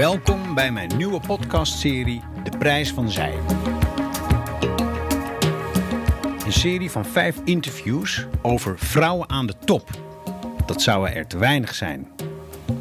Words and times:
Welkom 0.00 0.54
bij 0.54 0.72
mijn 0.72 0.96
nieuwe 0.96 1.20
podcastserie 1.26 2.22
De 2.44 2.58
Prijs 2.58 2.92
van 2.92 3.10
Zij. 3.10 3.38
Een 6.44 6.52
serie 6.52 6.90
van 6.90 7.04
vijf 7.04 7.36
interviews 7.44 8.26
over 8.42 8.78
vrouwen 8.78 9.28
aan 9.28 9.46
de 9.46 9.54
top. 9.64 9.88
Dat 10.66 10.82
zouden 10.82 11.14
er 11.14 11.26
te 11.26 11.38
weinig 11.38 11.74
zijn. 11.74 12.08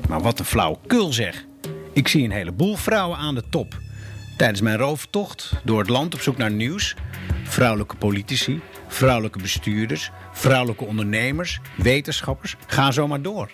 Maar 0.09 0.21
wat 0.21 0.39
een 0.39 0.45
flauwkul 0.45 1.13
zeg. 1.13 1.45
Ik 1.93 2.07
zie 2.07 2.23
een 2.23 2.31
heleboel 2.31 2.75
vrouwen 2.75 3.17
aan 3.17 3.35
de 3.35 3.43
top. 3.49 3.79
Tijdens 4.37 4.61
mijn 4.61 4.77
rooftocht 4.77 5.53
door 5.63 5.79
het 5.79 5.89
land 5.89 6.13
op 6.13 6.21
zoek 6.21 6.37
naar 6.37 6.51
nieuws. 6.51 6.95
Vrouwelijke 7.43 7.95
politici, 7.95 8.61
vrouwelijke 8.87 9.39
bestuurders, 9.39 10.11
vrouwelijke 10.31 10.85
ondernemers, 10.85 11.59
wetenschappers. 11.77 12.55
Ga 12.67 12.91
zo 12.91 13.07
maar 13.07 13.21
door. 13.21 13.51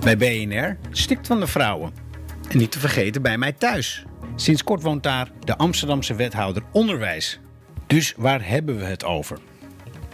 Bij 0.00 0.16
BNR 0.16 0.76
stikt 0.90 1.26
van 1.26 1.40
de 1.40 1.46
vrouwen. 1.46 2.03
En 2.48 2.58
niet 2.58 2.72
te 2.72 2.78
vergeten 2.78 3.22
bij 3.22 3.38
mij 3.38 3.52
thuis. 3.52 4.04
Sinds 4.36 4.64
kort 4.64 4.82
woont 4.82 5.02
daar 5.02 5.30
de 5.44 5.56
Amsterdamse 5.56 6.14
wethouder 6.14 6.62
onderwijs. 6.72 7.40
Dus 7.86 8.14
waar 8.16 8.48
hebben 8.48 8.78
we 8.78 8.84
het 8.84 9.04
over? 9.04 9.38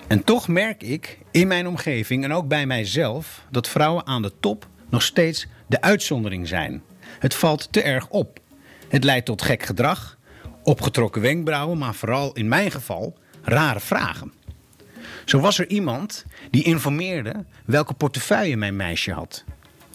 En 0.06 0.24
toch 0.24 0.48
merk 0.48 0.82
ik 0.82 1.18
in 1.30 1.48
mijn 1.48 1.66
omgeving 1.66 2.24
en 2.24 2.32
ook 2.32 2.48
bij 2.48 2.66
mijzelf 2.66 3.44
dat 3.50 3.68
vrouwen 3.68 4.06
aan 4.06 4.22
de 4.22 4.32
top 4.40 4.68
nog 4.88 5.02
steeds 5.02 5.46
de 5.66 5.80
uitzondering 5.80 6.48
zijn. 6.48 6.82
Het 7.18 7.34
valt 7.34 7.72
te 7.72 7.82
erg 7.82 8.08
op. 8.08 8.40
Het 8.88 9.04
leidt 9.04 9.26
tot 9.26 9.42
gek 9.42 9.62
gedrag, 9.62 10.18
opgetrokken 10.62 11.22
wenkbrauwen, 11.22 11.78
maar 11.78 11.94
vooral 11.94 12.32
in 12.32 12.48
mijn 12.48 12.70
geval 12.70 13.18
rare 13.42 13.80
vragen. 13.80 14.32
Zo 15.24 15.40
was 15.40 15.58
er 15.58 15.68
iemand 15.68 16.24
die 16.50 16.64
informeerde 16.64 17.44
welke 17.64 17.94
portefeuille 17.94 18.56
mijn 18.56 18.76
meisje 18.76 19.12
had. 19.12 19.44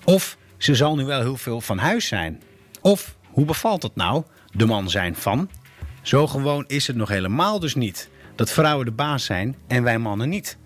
Of 0.04 0.38
ze 0.66 0.76
zal 0.76 0.96
nu 0.96 1.06
wel 1.06 1.22
heel 1.22 1.38
veel 1.38 1.62
van 1.62 1.78
huis 1.78 2.08
zijn. 2.08 2.42
Of 2.82 3.16
hoe 3.32 3.46
bevalt 3.46 3.84
het 3.84 3.96
nou, 3.96 4.24
de 4.52 4.66
man 4.66 4.90
zijn 4.90 5.16
van? 5.16 5.50
Zo 6.02 6.28
gewoon 6.28 6.64
is 6.68 6.88
het 6.88 6.96
nog 6.96 7.10
helemaal 7.10 7.60
dus 7.60 7.76
niet 7.76 8.10
dat 8.36 8.52
vrouwen 8.52 8.86
de 8.86 8.92
baas 8.92 9.26
zijn 9.26 9.56
en 9.68 9.84
wij 9.84 9.98
mannen 9.98 10.30
niet. 10.30 10.58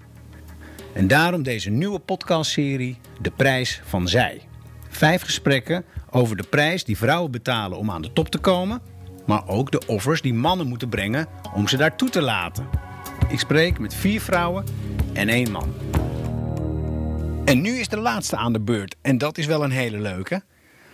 En 0.94 1.08
daarom 1.08 1.44
deze 1.44 1.70
nieuwe 1.70 2.00
podcastserie 2.00 2.98
De 3.22 3.32
Prijs 3.32 3.82
van 3.86 4.08
Zij. 4.08 4.42
Vijf 4.90 5.22
gesprekken 5.22 5.86
over 6.10 6.38
de 6.38 6.48
prijs 6.50 6.84
die 6.84 6.98
vrouwen 6.98 7.32
betalen 7.32 7.78
om 7.78 7.92
aan 7.92 8.02
de 8.02 8.14
top 8.14 8.30
te 8.30 8.38
komen, 8.38 8.82
maar 9.26 9.48
ook 9.48 9.72
de 9.72 9.82
offers 9.88 10.22
die 10.22 10.34
mannen 10.34 10.68
moeten 10.68 10.90
brengen 10.90 11.28
om 11.54 11.68
ze 11.68 11.78
daartoe 11.78 12.10
te 12.10 12.22
laten. 12.22 12.70
Ik 13.28 13.40
spreek 13.40 13.80
met 13.80 13.94
vier 13.94 14.22
vrouwen 14.22 14.66
en 15.14 15.30
één 15.30 15.52
man. 15.52 15.74
En 17.50 17.62
nu 17.62 17.80
is 17.80 17.88
de 17.88 17.98
laatste 17.98 18.36
aan 18.36 18.54
de 18.54 18.60
beurt. 18.60 18.96
En 19.02 19.18
dat 19.18 19.38
is 19.38 19.46
wel 19.46 19.64
een 19.64 19.72
hele 19.72 20.00
leuke. 20.00 20.42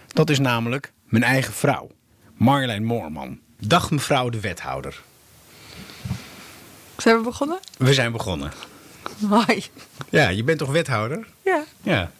Dat 0.07 0.29
is 0.29 0.39
namelijk 0.39 0.91
mijn 1.03 1.23
eigen 1.23 1.53
vrouw, 1.53 1.91
Marjolein 2.33 2.83
Moorman. 2.83 3.39
Dag 3.59 3.91
mevrouw 3.91 4.29
de 4.29 4.39
wethouder. 4.39 5.01
Zijn 6.97 7.17
we 7.17 7.23
begonnen? 7.23 7.59
We 7.77 7.93
zijn 7.93 8.11
begonnen. 8.11 8.51
Hoi. 9.29 9.65
Ja, 10.09 10.29
je 10.29 10.43
bent 10.43 10.57
toch 10.57 10.71
wethouder? 10.71 11.27
Ja. 11.41 11.63
Ja. 11.81 12.11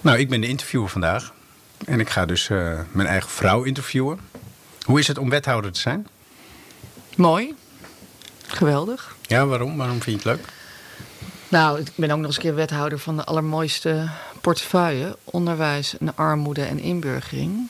Nou, 0.00 0.18
ik 0.18 0.28
ben 0.28 0.40
de 0.40 0.48
interviewer 0.48 0.88
vandaag. 0.88 1.34
En 1.84 2.00
ik 2.00 2.10
ga 2.10 2.26
dus 2.26 2.48
uh, 2.48 2.80
mijn 2.90 3.08
eigen 3.08 3.30
vrouw 3.30 3.62
interviewen. 3.62 4.18
Hoe 4.82 4.98
is 4.98 5.06
het 5.06 5.18
om 5.18 5.30
wethouder 5.30 5.72
te 5.72 5.80
zijn? 5.80 6.06
Mooi. 7.16 7.54
Geweldig. 8.46 9.16
Ja, 9.26 9.46
waarom? 9.46 9.76
Waarom 9.76 10.02
vind 10.02 10.22
je 10.22 10.28
het 10.28 10.38
leuk? 10.38 10.52
Nou, 11.52 11.80
ik 11.80 11.92
ben 11.94 12.10
ook 12.10 12.16
nog 12.16 12.26
eens 12.26 12.36
een 12.36 12.42
keer 12.42 12.54
wethouder 12.54 12.98
van 12.98 13.16
de 13.16 13.24
allermooiste 13.24 14.08
portefeuille: 14.40 15.16
onderwijs 15.24 15.98
en 15.98 16.16
armoede 16.16 16.62
en 16.62 16.78
inburgering. 16.78 17.68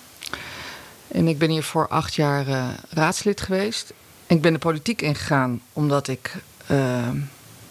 En 1.08 1.28
ik 1.28 1.38
ben 1.38 1.50
hier 1.50 1.62
voor 1.62 1.88
acht 1.88 2.14
jaar 2.14 2.48
uh, 2.48 2.68
raadslid 2.88 3.40
geweest. 3.40 3.92
En 4.26 4.36
ik 4.36 4.42
ben 4.42 4.52
de 4.52 4.58
politiek 4.58 5.02
ingegaan 5.02 5.60
omdat 5.72 6.08
ik 6.08 6.36
uh, 6.70 7.08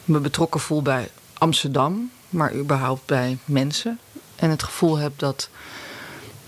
me 0.05 0.19
betrokken 0.19 0.59
voel 0.59 0.81
bij 0.81 1.09
Amsterdam, 1.33 2.11
maar 2.29 2.53
überhaupt 2.53 3.05
bij 3.05 3.37
mensen. 3.45 3.99
En 4.35 4.49
het 4.49 4.63
gevoel 4.63 4.97
heb 4.97 5.13
dat 5.15 5.49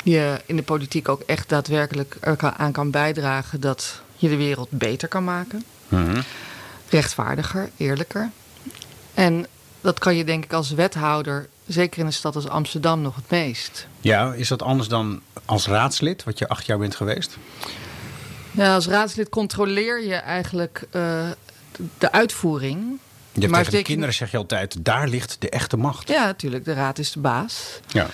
je 0.03 0.41
in 0.45 0.55
de 0.55 0.63
politiek 0.63 1.09
ook 1.09 1.21
echt 1.21 1.49
daadwerkelijk 1.49 2.17
eraan 2.21 2.71
kan 2.71 2.91
bijdragen 2.91 3.61
dat 3.61 4.01
je 4.15 4.29
de 4.29 4.37
wereld 4.37 4.69
beter 4.69 5.07
kan 5.07 5.23
maken. 5.23 5.63
Mm 5.87 6.05
-hmm. 6.05 6.23
Rechtvaardiger, 6.89 7.69
eerlijker. 7.77 8.31
En 9.13 9.45
dat 9.83 9.99
kan 9.99 10.15
je 10.15 10.23
denk 10.23 10.43
ik 10.43 10.53
als 10.53 10.71
wethouder, 10.71 11.47
zeker 11.67 11.99
in 11.99 12.05
een 12.05 12.13
stad 12.13 12.35
als 12.35 12.47
Amsterdam, 12.47 13.01
nog 13.01 13.15
het 13.15 13.29
meest. 13.29 13.87
Ja, 14.01 14.33
is 14.33 14.47
dat 14.47 14.61
anders 14.61 14.89
dan 14.89 15.21
als 15.45 15.67
raadslid, 15.67 16.23
wat 16.23 16.37
je 16.39 16.47
acht 16.47 16.65
jaar 16.65 16.77
bent 16.77 16.95
geweest? 16.95 17.37
Ja, 18.51 18.73
als 18.73 18.87
raadslid 18.87 19.29
controleer 19.29 20.03
je 20.03 20.15
eigenlijk 20.15 20.87
uh, 20.91 21.29
de 21.97 22.11
uitvoering. 22.11 22.99
Je 23.31 23.47
maar 23.47 23.63
tegen 23.63 23.77
de 23.77 23.85
kinderen 23.85 24.13
zeg 24.13 24.31
je 24.31 24.37
altijd, 24.37 24.85
daar 24.85 25.07
ligt 25.07 25.35
de 25.39 25.49
echte 25.49 25.77
macht. 25.77 26.07
Ja, 26.07 26.25
natuurlijk. 26.25 26.65
De 26.65 26.73
raad 26.73 26.99
is 26.99 27.11
de 27.11 27.19
baas. 27.19 27.79
Ja. 27.87 28.07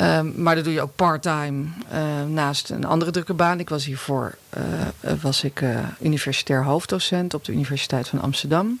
Um, 0.00 0.42
maar 0.42 0.54
dat 0.54 0.64
doe 0.64 0.72
je 0.72 0.80
ook 0.80 0.96
part-time 0.96 1.64
uh, 1.92 2.22
naast 2.28 2.70
een 2.70 2.84
andere 2.84 3.10
drukke 3.10 3.34
baan. 3.34 3.60
Ik 3.60 3.68
was 3.68 3.84
hiervoor 3.84 4.34
uh, 4.56 5.12
was 5.20 5.44
ik, 5.44 5.60
uh, 5.60 5.78
universitair 6.00 6.64
hoofddocent 6.64 7.34
op 7.34 7.44
de 7.44 7.52
Universiteit 7.52 8.08
van 8.08 8.20
Amsterdam. 8.20 8.80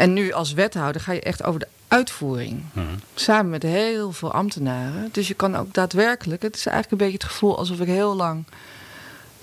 En 0.00 0.12
nu 0.12 0.32
als 0.32 0.52
wethouder 0.52 1.00
ga 1.00 1.12
je 1.12 1.20
echt 1.20 1.44
over 1.44 1.60
de 1.60 1.68
uitvoering. 1.88 2.62
Mhm. 2.72 2.86
Samen 3.14 3.50
met 3.50 3.62
heel 3.62 4.12
veel 4.12 4.32
ambtenaren. 4.32 5.08
Dus 5.12 5.28
je 5.28 5.34
kan 5.34 5.56
ook 5.56 5.74
daadwerkelijk... 5.74 6.42
Het 6.42 6.56
is 6.56 6.66
eigenlijk 6.66 7.02
een 7.02 7.08
beetje 7.08 7.22
het 7.22 7.32
gevoel 7.32 7.58
alsof 7.58 7.80
ik 7.80 7.86
heel 7.86 8.16
lang 8.16 8.44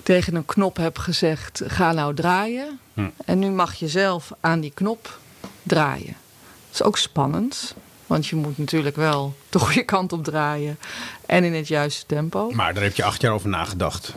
tegen 0.02 0.34
een 0.34 0.44
knop 0.44 0.76
heb 0.76 0.98
gezegd... 0.98 1.62
ga 1.66 1.92
nou 1.92 2.14
draaien. 2.14 2.78
Mhm. 2.92 3.08
En 3.24 3.38
nu 3.38 3.48
mag 3.48 3.74
je 3.74 3.88
zelf 3.88 4.32
aan 4.40 4.60
die 4.60 4.72
knop 4.74 5.18
draaien. 5.62 6.16
Dat 6.40 6.72
is 6.72 6.82
ook 6.82 6.98
spannend. 6.98 7.74
Want 8.06 8.26
je 8.26 8.36
moet 8.36 8.58
natuurlijk 8.58 8.96
wel 8.96 9.36
de 9.48 9.58
goede 9.58 9.84
kant 9.84 10.12
op 10.12 10.24
draaien. 10.24 10.78
En 11.26 11.44
in 11.44 11.54
het 11.54 11.68
juiste 11.68 12.06
tempo. 12.06 12.50
Maar 12.50 12.74
daar 12.74 12.82
heb 12.82 12.94
je 12.94 13.04
acht 13.04 13.20
jaar 13.20 13.32
over 13.32 13.48
nagedacht. 13.48 14.14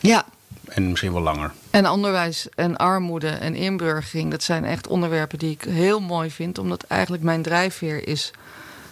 Ja. 0.00 0.24
En 0.74 0.90
misschien 0.90 1.12
wel 1.12 1.22
langer. 1.22 1.52
En 1.70 1.88
onderwijs 1.88 2.48
en 2.54 2.76
armoede 2.76 3.28
en 3.28 3.54
inburgering, 3.54 4.30
dat 4.30 4.42
zijn 4.42 4.64
echt 4.64 4.86
onderwerpen 4.86 5.38
die 5.38 5.50
ik 5.50 5.62
heel 5.62 6.00
mooi 6.00 6.30
vind. 6.30 6.58
Omdat 6.58 6.82
eigenlijk 6.82 7.22
mijn 7.22 7.42
drijfveer 7.42 8.08
is 8.08 8.30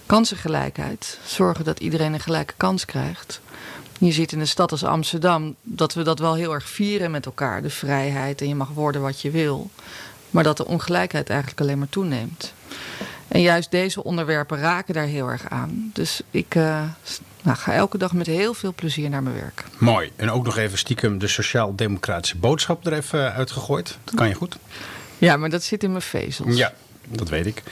kansengelijkheid. 0.07 1.19
Zorgen 1.25 1.65
dat 1.65 1.81
iedereen 1.81 2.13
een 2.13 2.21
gelijke 2.21 2.55
kans 2.57 2.85
krijgt. 2.85 3.41
Je 3.99 4.13
ziet 4.13 4.33
in 4.33 4.41
een 4.41 4.49
stad 4.49 4.73
als 4.73 4.85
Amsterdam 4.85 5.55
dat 5.63 5.95
we 5.95 6.03
dat 6.03 6.19
wel 6.19 6.35
heel 6.35 6.53
erg 6.53 6.69
vieren 6.69 7.11
met 7.11 7.27
elkaar. 7.27 7.63
De 7.63 7.71
vrijheid 7.71 8.41
en 8.41 8.49
je 8.49 8.55
mag 8.55 8.69
worden 8.69 9.01
wat 9.01 9.21
je 9.21 9.31
wil. 9.31 9.71
Maar 10.31 10.45
dat 10.45 10.57
de 10.57 10.67
ongelijkheid 10.67 11.31
eigenlijk 11.31 11.61
alleen 11.61 11.79
maar 11.79 11.89
toeneemt. 11.89 12.53
En 13.31 13.41
juist 13.41 13.71
deze 13.71 14.05
onderwerpen 14.05 14.59
raken 14.59 14.95
daar 14.95 15.07
heel 15.07 15.29
erg 15.29 15.49
aan. 15.49 15.91
Dus 15.95 16.21
ik 16.31 16.55
uh, 16.55 16.83
nou, 17.43 17.57
ga 17.57 17.73
elke 17.73 17.99
dag 17.99 18.13
met 18.13 18.27
heel 18.27 18.55
veel 18.55 18.75
plezier 18.75 19.11
naar 19.11 19.23
mijn 19.23 19.35
werk. 19.35 19.65
Mooi. 19.79 20.11
En 20.17 20.31
ook 20.31 20.45
nog 20.45 20.57
even 20.57 20.79
stiekem 20.79 21.19
de 21.19 21.29
sociaal-democratische 21.29 22.37
boodschap 22.37 22.87
er 22.87 22.93
even 22.93 23.33
uitgegooid. 23.33 23.99
Dat 24.05 24.15
kan 24.15 24.29
je 24.29 24.35
goed. 24.35 24.57
Ja, 25.19 25.37
maar 25.37 25.51
dat 25.51 25.63
zit 25.63 25.83
in 25.83 25.91
mijn 25.91 26.03
vezels. 26.03 26.57
Ja, 26.57 26.73
dat 27.09 27.29
weet 27.29 27.47
ik. 27.47 27.63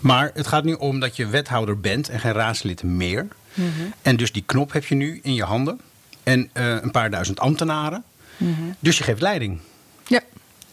Maar 0.00 0.30
het 0.34 0.46
gaat 0.46 0.64
nu 0.64 0.72
om 0.72 1.00
dat 1.00 1.16
je 1.16 1.26
wethouder 1.26 1.80
bent 1.80 2.08
en 2.08 2.20
geen 2.20 2.32
raadslid 2.32 2.82
meer. 2.82 3.28
Mhm. 3.54 3.66
En 4.02 4.16
dus 4.16 4.32
die 4.32 4.44
knop 4.46 4.72
heb 4.72 4.84
je 4.84 4.94
nu 4.94 5.20
in 5.22 5.34
je 5.34 5.44
handen. 5.44 5.80
En 6.22 6.50
uh, 6.54 6.76
een 6.82 6.90
paar 6.90 7.10
duizend 7.10 7.40
ambtenaren. 7.40 8.04
Mhm. 8.36 8.62
Dus 8.78 8.98
je 8.98 9.04
geeft 9.04 9.20
leiding. 9.20 9.60
Ja. 10.06 10.20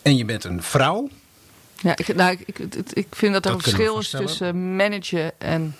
En 0.02 0.18
je 0.18 0.26
bent 0.26 0.44
een 0.44 0.64
vrouw. 0.64 1.10
Ja, 1.82 1.98
ik, 1.98 2.16
nou, 2.16 2.38
ik, 2.46 2.60
ik, 2.60 2.76
ik 2.94 3.08
vind 3.12 3.34
dat 3.34 3.46
er 3.46 3.52
Dat 3.52 3.60
een 3.60 3.62
verschil 3.62 4.00
is 4.00 4.10
tussen 4.10 4.76
managen 4.76 5.32
en 5.40 5.76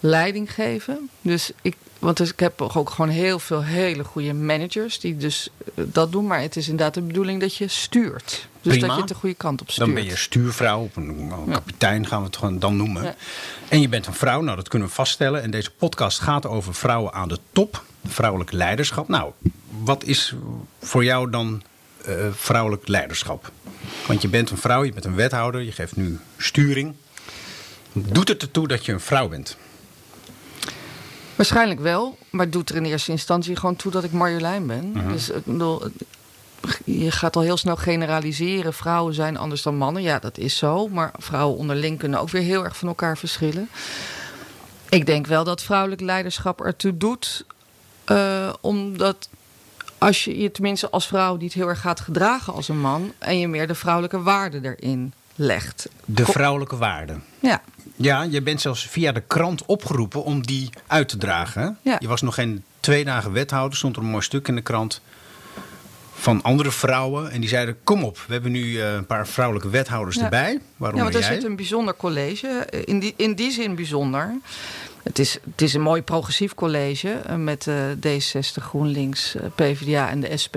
leiding 0.00 0.54
geven. 0.54 1.10
Dus 1.20 1.50
ik, 1.62 1.76
want 1.98 2.16
dus 2.16 2.32
ik 2.32 2.40
heb 2.40 2.62
ook 2.62 2.90
gewoon 2.90 3.10
heel 3.10 3.38
veel 3.38 3.62
hele 3.62 4.04
goede 4.04 4.32
managers 4.32 5.00
die 5.00 5.16
dus 5.16 5.48
eh, 5.74 5.84
dat 5.88 6.12
doen. 6.12 6.26
Maar 6.26 6.40
het 6.40 6.56
is 6.56 6.68
inderdaad 6.68 6.94
de 6.94 7.00
bedoeling 7.00 7.40
dat 7.40 7.56
je 7.56 7.68
stuurt. 7.68 8.48
Dus 8.60 8.72
Prima. 8.72 8.86
dat 8.86 8.94
je 8.94 9.02
het 9.02 9.10
de 9.10 9.14
goede 9.14 9.34
kant 9.34 9.60
op 9.60 9.70
stuurt. 9.70 9.86
Dan 9.86 9.94
ben 9.94 10.04
je 10.04 10.16
stuurvrouw, 10.16 10.80
of 10.80 10.96
een, 10.96 11.32
kapitein 11.50 12.06
gaan 12.06 12.20
we 12.20 12.26
het 12.26 12.36
gewoon 12.36 12.58
dan 12.58 12.76
noemen. 12.76 13.02
Ja. 13.02 13.14
En 13.68 13.80
je 13.80 13.88
bent 13.88 14.06
een 14.06 14.14
vrouw, 14.14 14.40
nou 14.40 14.56
dat 14.56 14.68
kunnen 14.68 14.88
we 14.88 14.94
vaststellen. 14.94 15.42
En 15.42 15.50
deze 15.50 15.70
podcast 15.70 16.20
gaat 16.20 16.46
over 16.46 16.74
vrouwen 16.74 17.12
aan 17.12 17.28
de 17.28 17.38
top, 17.52 17.84
vrouwelijk 18.06 18.52
leiderschap. 18.52 19.08
Nou, 19.08 19.32
wat 19.82 20.04
is 20.04 20.34
voor 20.80 21.04
jou 21.04 21.30
dan 21.30 21.62
eh, 22.04 22.14
vrouwelijk 22.32 22.88
leiderschap? 22.88 23.50
Want 24.06 24.22
je 24.22 24.28
bent 24.28 24.50
een 24.50 24.58
vrouw, 24.58 24.84
je 24.84 24.92
bent 24.92 25.04
een 25.04 25.14
wethouder, 25.14 25.62
je 25.62 25.72
geeft 25.72 25.96
nu 25.96 26.18
sturing. 26.36 26.94
Doet 27.92 28.28
het 28.28 28.42
ertoe 28.42 28.68
dat 28.68 28.84
je 28.84 28.92
een 28.92 29.00
vrouw 29.00 29.28
bent? 29.28 29.56
Waarschijnlijk 31.34 31.80
wel, 31.80 32.18
maar 32.30 32.50
doet 32.50 32.70
er 32.70 32.76
in 32.76 32.84
eerste 32.84 33.10
instantie 33.10 33.56
gewoon 33.56 33.76
toe 33.76 33.90
dat 33.90 34.04
ik 34.04 34.12
Marjolein 34.12 34.66
ben. 34.66 34.90
Mhm. 34.90 35.12
Dus 35.12 35.30
ik 35.30 35.44
bedoel, 35.44 35.82
je 36.84 37.10
gaat 37.10 37.36
al 37.36 37.42
heel 37.42 37.56
snel 37.56 37.76
generaliseren. 37.76 38.74
Vrouwen 38.74 39.14
zijn 39.14 39.36
anders 39.36 39.62
dan 39.62 39.76
mannen. 39.76 40.02
Ja, 40.02 40.18
dat 40.18 40.38
is 40.38 40.56
zo. 40.56 40.88
Maar 40.88 41.12
vrouwen 41.18 41.58
onderling 41.58 41.98
kunnen 41.98 42.20
ook 42.20 42.30
weer 42.30 42.42
heel 42.42 42.64
erg 42.64 42.76
van 42.76 42.88
elkaar 42.88 43.18
verschillen. 43.18 43.68
Ik 44.88 45.06
denk 45.06 45.26
wel 45.26 45.44
dat 45.44 45.62
vrouwelijk 45.62 46.00
leiderschap 46.00 46.60
ertoe 46.60 46.96
doet. 46.96 47.44
Uh, 48.06 48.52
omdat 48.60 49.28
als 50.00 50.24
je 50.24 50.38
je 50.40 50.50
tenminste 50.50 50.90
als 50.90 51.06
vrouw 51.06 51.36
niet 51.36 51.52
heel 51.52 51.68
erg 51.68 51.80
gaat 51.80 52.00
gedragen 52.00 52.52
als 52.52 52.68
een 52.68 52.80
man. 52.80 53.12
en 53.18 53.38
je 53.38 53.48
meer 53.48 53.66
de 53.66 53.74
vrouwelijke 53.74 54.22
waarden 54.22 54.64
erin 54.64 55.12
legt. 55.34 55.88
De 56.04 56.24
vrouwelijke 56.24 56.76
waarden. 56.76 57.22
Ja. 57.40 57.62
Ja, 57.96 58.22
je 58.22 58.42
bent 58.42 58.60
zelfs 58.60 58.86
via 58.86 59.12
de 59.12 59.22
krant 59.26 59.64
opgeroepen 59.66 60.24
om 60.24 60.46
die 60.46 60.70
uit 60.86 61.08
te 61.08 61.16
dragen. 61.16 61.78
Ja. 61.82 61.96
Je 61.98 62.08
was 62.08 62.22
nog 62.22 62.34
geen 62.34 62.64
twee 62.80 63.04
dagen 63.04 63.32
wethouder, 63.32 63.76
stond 63.78 63.96
er 63.96 64.02
een 64.02 64.08
mooi 64.08 64.22
stuk 64.22 64.48
in 64.48 64.54
de 64.54 64.60
krant 64.62 65.00
van 66.14 66.42
andere 66.42 66.70
vrouwen. 66.70 67.30
En 67.30 67.40
die 67.40 67.48
zeiden: 67.48 67.76
Kom 67.84 68.04
op, 68.04 68.18
we 68.26 68.32
hebben 68.32 68.52
nu 68.52 68.62
uh, 68.64 68.92
een 68.92 69.06
paar 69.06 69.26
vrouwelijke 69.26 69.70
wethouders 69.70 70.16
Ja. 70.16 70.22
erbij. 70.22 70.60
Waarom 70.76 70.98
ja, 70.98 71.02
want 71.04 71.14
er 71.16 71.20
jij? 71.22 71.34
zit 71.34 71.44
een 71.44 71.56
bijzonder 71.56 71.96
college. 71.96 72.46
eh, 72.48 72.82
In 72.84 72.98
die, 72.98 73.14
in 73.16 73.34
die 73.34 73.50
zin 73.50 73.74
bijzonder. 73.74 74.34
Het 75.02 75.18
is, 75.18 75.38
het 75.50 75.62
is 75.62 75.74
een 75.74 75.80
mooi 75.80 76.02
progressief 76.02 76.54
college 76.54 77.10
eh, 77.10 77.34
met 77.36 77.66
eh, 77.66 77.74
D66, 78.06 78.62
GroenLinks, 78.62 79.34
eh, 79.34 79.42
PvdA 79.54 80.08
en 80.08 80.20
de 80.20 80.36
SP. 80.44 80.56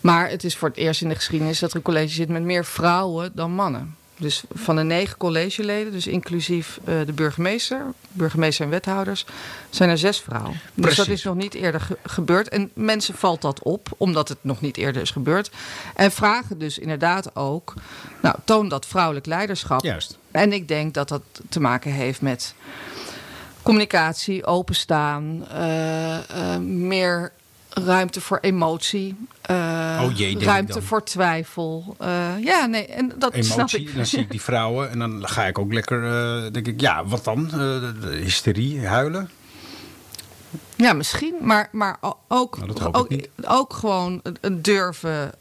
Maar 0.00 0.28
het 0.30 0.44
is 0.44 0.56
voor 0.56 0.68
het 0.68 0.76
eerst 0.76 1.02
in 1.02 1.08
de 1.08 1.14
geschiedenis 1.14 1.58
dat 1.58 1.70
er 1.70 1.76
een 1.76 1.82
college 1.82 2.08
zit 2.14 2.28
met 2.28 2.42
meer 2.42 2.64
vrouwen 2.64 3.30
dan 3.34 3.50
mannen. 3.52 3.96
Dus 4.18 4.42
van 4.54 4.76
de 4.76 4.82
negen 4.82 5.16
collegeleden, 5.16 5.92
dus 5.92 6.06
inclusief 6.06 6.80
de 6.84 7.12
burgemeester, 7.14 7.84
burgemeester 8.12 8.64
en 8.64 8.70
wethouders, 8.70 9.24
zijn 9.70 9.90
er 9.90 9.98
zes 9.98 10.20
vrouwen. 10.20 10.52
Dus 10.52 10.84
dat 10.84 10.94
Precies. 10.94 11.12
is 11.12 11.22
nog 11.22 11.34
niet 11.34 11.54
eerder 11.54 11.80
ge- 11.80 11.98
gebeurd. 12.02 12.48
En 12.48 12.70
mensen 12.74 13.14
valt 13.14 13.42
dat 13.42 13.62
op, 13.62 13.88
omdat 13.96 14.28
het 14.28 14.38
nog 14.40 14.60
niet 14.60 14.76
eerder 14.76 15.02
is 15.02 15.10
gebeurd. 15.10 15.50
En 15.94 16.12
vragen 16.12 16.58
dus 16.58 16.78
inderdaad 16.78 17.36
ook, 17.36 17.74
nou, 18.22 18.36
toon 18.44 18.68
dat 18.68 18.86
vrouwelijk 18.86 19.26
leiderschap. 19.26 19.82
Juist. 19.84 20.18
En 20.30 20.52
ik 20.52 20.68
denk 20.68 20.94
dat 20.94 21.08
dat 21.08 21.22
te 21.48 21.60
maken 21.60 21.92
heeft 21.92 22.20
met 22.20 22.54
communicatie, 23.66 24.44
openstaan, 24.46 25.46
eh, 25.52 26.16
eh, 26.54 26.60
meer 26.60 27.32
ruimte 27.70 28.20
voor 28.20 28.38
emotie. 28.40 29.16
eh, 29.42 30.00
Oh 30.04 30.16
jee, 30.16 30.38
ruimte 30.44 30.72
dan. 30.72 30.82
voor 30.82 31.04
twijfel. 31.04 31.96
Ja, 32.40 32.66
nee, 32.66 32.86
en 32.86 33.12
dat 33.18 33.34
snap 33.38 33.56
Emotie, 33.56 33.80
ik. 33.88 33.94
dan 33.96 34.06
zie 34.06 34.18
ik 34.18 34.30
die 34.30 34.40
vrouwen 34.50 34.90
en 34.90 34.98
dan 34.98 35.28
ga 35.28 35.44
ik 35.44 35.58
ook 35.58 35.72
lekker, 35.72 36.02
denk 36.52 36.66
ik, 36.66 36.80
ja, 36.80 37.04
wat 37.06 37.24
dan? 37.24 37.50
Hysterie, 38.10 38.86
huilen. 38.86 39.30
Ja, 40.76 40.92
misschien, 40.92 41.34
maar, 41.40 41.68
maar 41.72 41.96
ook, 42.28 42.58
Nou, 42.58 42.92
ook, 42.92 43.08
ook 43.46 43.72
gewoon 43.72 44.22
durven 44.52 45.32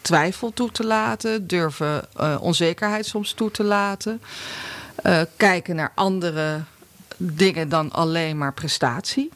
twijfel 0.00 0.52
toe 0.52 0.70
te 0.70 0.84
laten, 0.84 1.46
durven 1.46 2.04
onzekerheid 2.40 3.06
soms 3.06 3.32
toe 3.32 3.50
te 3.50 3.64
laten. 3.64 4.22
Kijken 5.36 5.76
naar 5.76 5.92
andere 5.94 6.60
dingen 7.30 7.68
dan 7.68 7.90
alleen 7.90 8.38
maar 8.38 8.52
prestatie. 8.52 9.30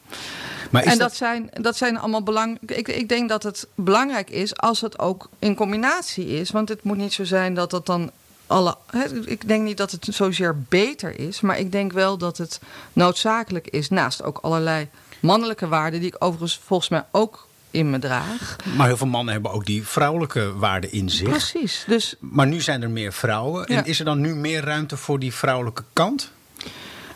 Maar 0.69 0.83
en 0.83 0.89
dat, 0.89 0.99
dat, 0.99 1.15
zijn, 1.15 1.49
dat 1.53 1.77
zijn 1.77 1.97
allemaal 1.97 2.23
belang. 2.23 2.57
Ik, 2.65 2.87
ik 2.87 3.09
denk 3.09 3.29
dat 3.29 3.43
het 3.43 3.67
belangrijk 3.75 4.29
is 4.29 4.57
als 4.57 4.81
het 4.81 4.99
ook 4.99 5.29
in 5.39 5.55
combinatie 5.55 6.27
is. 6.27 6.51
Want 6.51 6.69
het 6.69 6.83
moet 6.83 6.97
niet 6.97 7.13
zo 7.13 7.23
zijn 7.23 7.53
dat 7.53 7.69
dat 7.69 7.85
dan 7.85 8.11
alle. 8.47 8.77
Hè, 8.91 9.25
ik 9.25 9.47
denk 9.47 9.63
niet 9.63 9.77
dat 9.77 9.91
het 9.91 10.07
zozeer 10.09 10.59
beter 10.69 11.19
is. 11.19 11.41
Maar 11.41 11.59
ik 11.59 11.71
denk 11.71 11.91
wel 11.91 12.17
dat 12.17 12.37
het 12.37 12.59
noodzakelijk 12.93 13.67
is. 13.67 13.89
Naast 13.89 14.23
ook 14.23 14.37
allerlei 14.37 14.87
mannelijke 15.19 15.67
waarden. 15.67 15.99
die 15.99 16.09
ik 16.09 16.23
overigens 16.23 16.59
volgens 16.65 16.89
mij 16.89 17.05
ook 17.11 17.47
in 17.71 17.89
me 17.89 17.99
draag. 17.99 18.55
maar 18.75 18.87
heel 18.87 18.97
veel 18.97 19.07
mannen 19.07 19.33
hebben 19.33 19.51
ook 19.51 19.65
die 19.65 19.87
vrouwelijke 19.87 20.53
waarden 20.53 20.91
in 20.91 21.09
zich. 21.09 21.29
Precies. 21.29 21.83
Dus 21.87 22.15
Maar 22.19 22.47
nu 22.47 22.61
zijn 22.61 22.81
er 22.81 22.89
meer 22.89 23.13
vrouwen. 23.13 23.65
Ja. 23.71 23.77
En 23.77 23.85
is 23.85 23.99
er 23.99 24.05
dan 24.05 24.21
nu 24.21 24.35
meer 24.35 24.63
ruimte 24.63 24.97
voor 24.97 25.19
die 25.19 25.33
vrouwelijke 25.33 25.83
kant? 25.93 26.31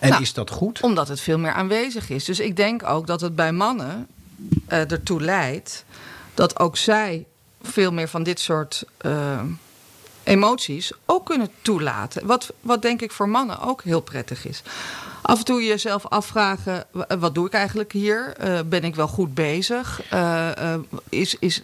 En 0.02 0.10
Nou, 0.10 0.22
is 0.22 0.34
dat 0.34 0.50
goed? 0.50 0.82
Omdat 0.82 1.08
het 1.08 1.20
veel 1.20 1.38
meer 1.40 1.52
aanwezig 1.52 2.10
is. 2.10 2.26
Dus 2.26 2.40
ik 2.40 2.56
denk 2.56 2.84
ook 2.84 3.08
dat 3.08 3.22
het 3.22 3.36
bij 3.36 3.52
mannen 3.52 4.08
eh, 4.68 4.92
ertoe 4.92 5.22
leidt 5.22 5.86
dat 6.34 6.60
ook 6.60 6.78
zij 6.78 7.26
veel 7.62 7.92
meer 7.92 8.08
van 8.08 8.24
dit 8.24 8.40
soort 8.40 8.84
eh, 8.98 9.42
emoties 10.24 10.92
ook 11.06 11.26
kunnen 11.26 11.50
toelaten. 11.62 12.26
Wat, 12.26 12.54
wat 12.62 12.82
denk 12.82 13.02
ik 13.02 13.12
voor 13.12 13.30
mannen 13.30 13.60
ook 13.60 13.84
heel 13.84 14.02
prettig 14.02 14.46
is. 14.46 14.62
Af 15.22 15.38
en 15.40 15.46
toe 15.46 15.64
jezelf 15.64 16.08
afvragen: 16.08 16.86
wa- 16.92 17.18
wat 17.20 17.36
doe 17.36 17.46
ik 17.48 17.54
eigenlijk 17.54 17.92
hier? 17.92 18.34
Eh, 18.38 18.60
ben 18.66 18.84
ik 18.84 18.96
wel 18.96 19.08
goed 19.08 19.34
bezig? 19.34 20.02
Is, 21.10 21.36
is, 21.40 21.64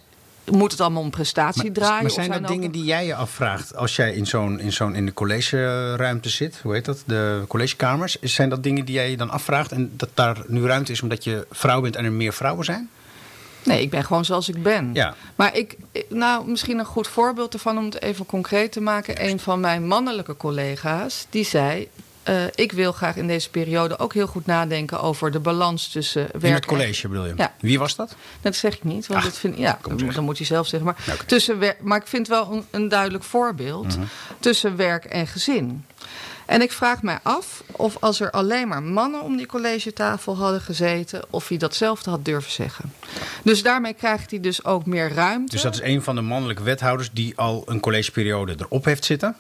moet 0.52 0.72
het 0.72 0.82
allemaal 0.82 1.02
om 1.02 1.10
prestatie 1.10 1.72
draaien? 1.72 1.96
maar 1.96 2.06
Of 2.06 2.12
zijn 2.12 2.32
dat 2.32 2.48
dingen 2.48 2.68
ook- 2.68 2.74
die 2.74 2.84
jij 2.84 3.06
je 3.06 3.16
afvraagt 3.16 3.76
als 3.76 3.96
jij 3.96 4.14
in 4.14 4.26
zo'n 4.28 4.60
in, 4.60 4.74
zo'n 4.74 4.96
in 4.96 5.06
de 5.06 5.14
collegeruimte 5.14 6.30
zit? 6.30 6.60
Hoe 6.64 6.74
heet 6.74 6.86
dat? 6.86 7.04
De 7.06 7.44
collegekamers. 7.48 8.18
Zijn 8.22 8.50
dat 8.50 8.64
dingen 8.64 8.86
die 8.86 8.96
jij 8.96 9.10
je 9.10 9.18
dan 9.18 9.30
afvraagt 9.30 9.72
en 9.72 9.92
dat 9.98 10.10
daar 10.14 10.38
nu 10.48 10.66
ruimte 10.66 10.92
is 10.92 11.02
omdat 11.02 11.24
je 11.24 11.48
vrouw 11.52 11.82
bent 11.82 11.96
en 11.96 12.06
er 12.06 12.12
meer 12.12 12.34
vrouwen 12.34 12.66
zijn? 12.66 12.90
Nee, 13.64 13.82
ik 13.82 13.90
ben 13.90 14.04
gewoon 14.04 14.26
zoals 14.26 14.50
ik 14.50 14.64
ben. 14.64 14.90
Ja. 14.94 15.16
Maar 15.36 15.56
ik, 15.56 15.76
nou, 16.10 16.50
misschien 16.50 16.80
een 16.80 16.86
goed 16.86 17.08
voorbeeld 17.08 17.54
ervan 17.54 17.78
om 17.78 17.86
het 17.86 18.02
even 18.02 18.26
concreet 18.26 18.72
te 18.72 18.82
maken. 18.82 19.26
Een 19.26 19.40
van 19.40 19.60
mijn 19.60 19.88
mannelijke 19.88 20.38
collega's 20.38 21.26
die 21.30 21.46
zei. 21.46 21.88
Eh, 22.28 22.44
ik 22.56 22.72
wil 22.72 22.92
graag 22.92 23.16
in 23.16 23.28
deze 23.28 23.50
periode 23.50 24.00
ook 24.00 24.14
heel 24.14 24.28
goed 24.28 24.46
nadenken 24.46 25.02
over 25.02 25.32
de 25.32 25.40
balans 25.40 25.88
tussen 25.88 26.22
werk 26.32 26.44
In 26.44 26.54
het 26.54 26.62
en- 26.64 26.70
college 26.70 27.08
bedoel 27.08 27.26
je? 27.26 27.34
Ja. 27.38 27.54
Wie 27.60 27.80
was 27.80 27.96
dat? 27.96 28.16
Dat 28.42 28.56
zeg 28.56 28.74
ik 28.76 28.84
niet, 28.84 29.08
want 29.08 29.20
Ach, 29.20 29.26
dat 29.26 29.38
vind, 29.38 29.58
ja, 29.58 29.80
dan 30.14 30.24
moet 30.24 30.38
hij 30.38 30.46
zelf 30.48 30.68
zeggen. 30.68 30.88
Maar, 30.90 31.14
oké. 31.14 31.26
tussen 31.26 31.60
maar 31.82 31.98
ik 32.02 32.08
vind 32.08 32.28
wel 32.28 32.52
een, 32.52 32.66
een 32.72 32.88
duidelijk 32.90 33.24
voorbeeld 33.24 33.98
Mhm. 33.98 34.06
tussen 34.40 34.76
werk 34.76 35.06
en 35.06 35.28
gezin. 35.28 35.86
En 36.46 36.62
ik 36.62 36.72
vraag 36.72 37.02
mij 37.02 37.20
af 37.24 37.64
of 37.72 37.98
als 38.00 38.20
er 38.20 38.32
alleen 38.32 38.68
maar 38.68 38.84
mannen 38.84 39.22
om 39.22 39.38
die 39.38 39.46
collegetafel 39.46 40.38
hadden 40.38 40.62
gezeten, 40.62 41.22
of 41.30 41.48
hij 41.48 41.58
datzelfde 41.58 42.10
had 42.10 42.26
durven 42.26 42.52
zeggen. 42.52 42.94
Dus 43.44 43.64
daarmee 43.64 43.94
krijgt 43.94 44.32
hij 44.32 44.40
dus 44.40 44.66
ook 44.66 44.86
meer 44.86 45.14
ruimte. 45.14 45.52
Dus 45.52 45.62
dat 45.62 45.74
is 45.74 45.82
een 45.82 46.02
van 46.04 46.16
de 46.16 46.22
mannelijke 46.22 46.64
wethouders 46.64 47.10
die 47.14 47.38
al 47.38 47.64
een 47.66 47.80
collegeperiode 47.80 48.56
erop 48.60 48.86
heeft 48.86 49.06
zitten. 49.06 49.36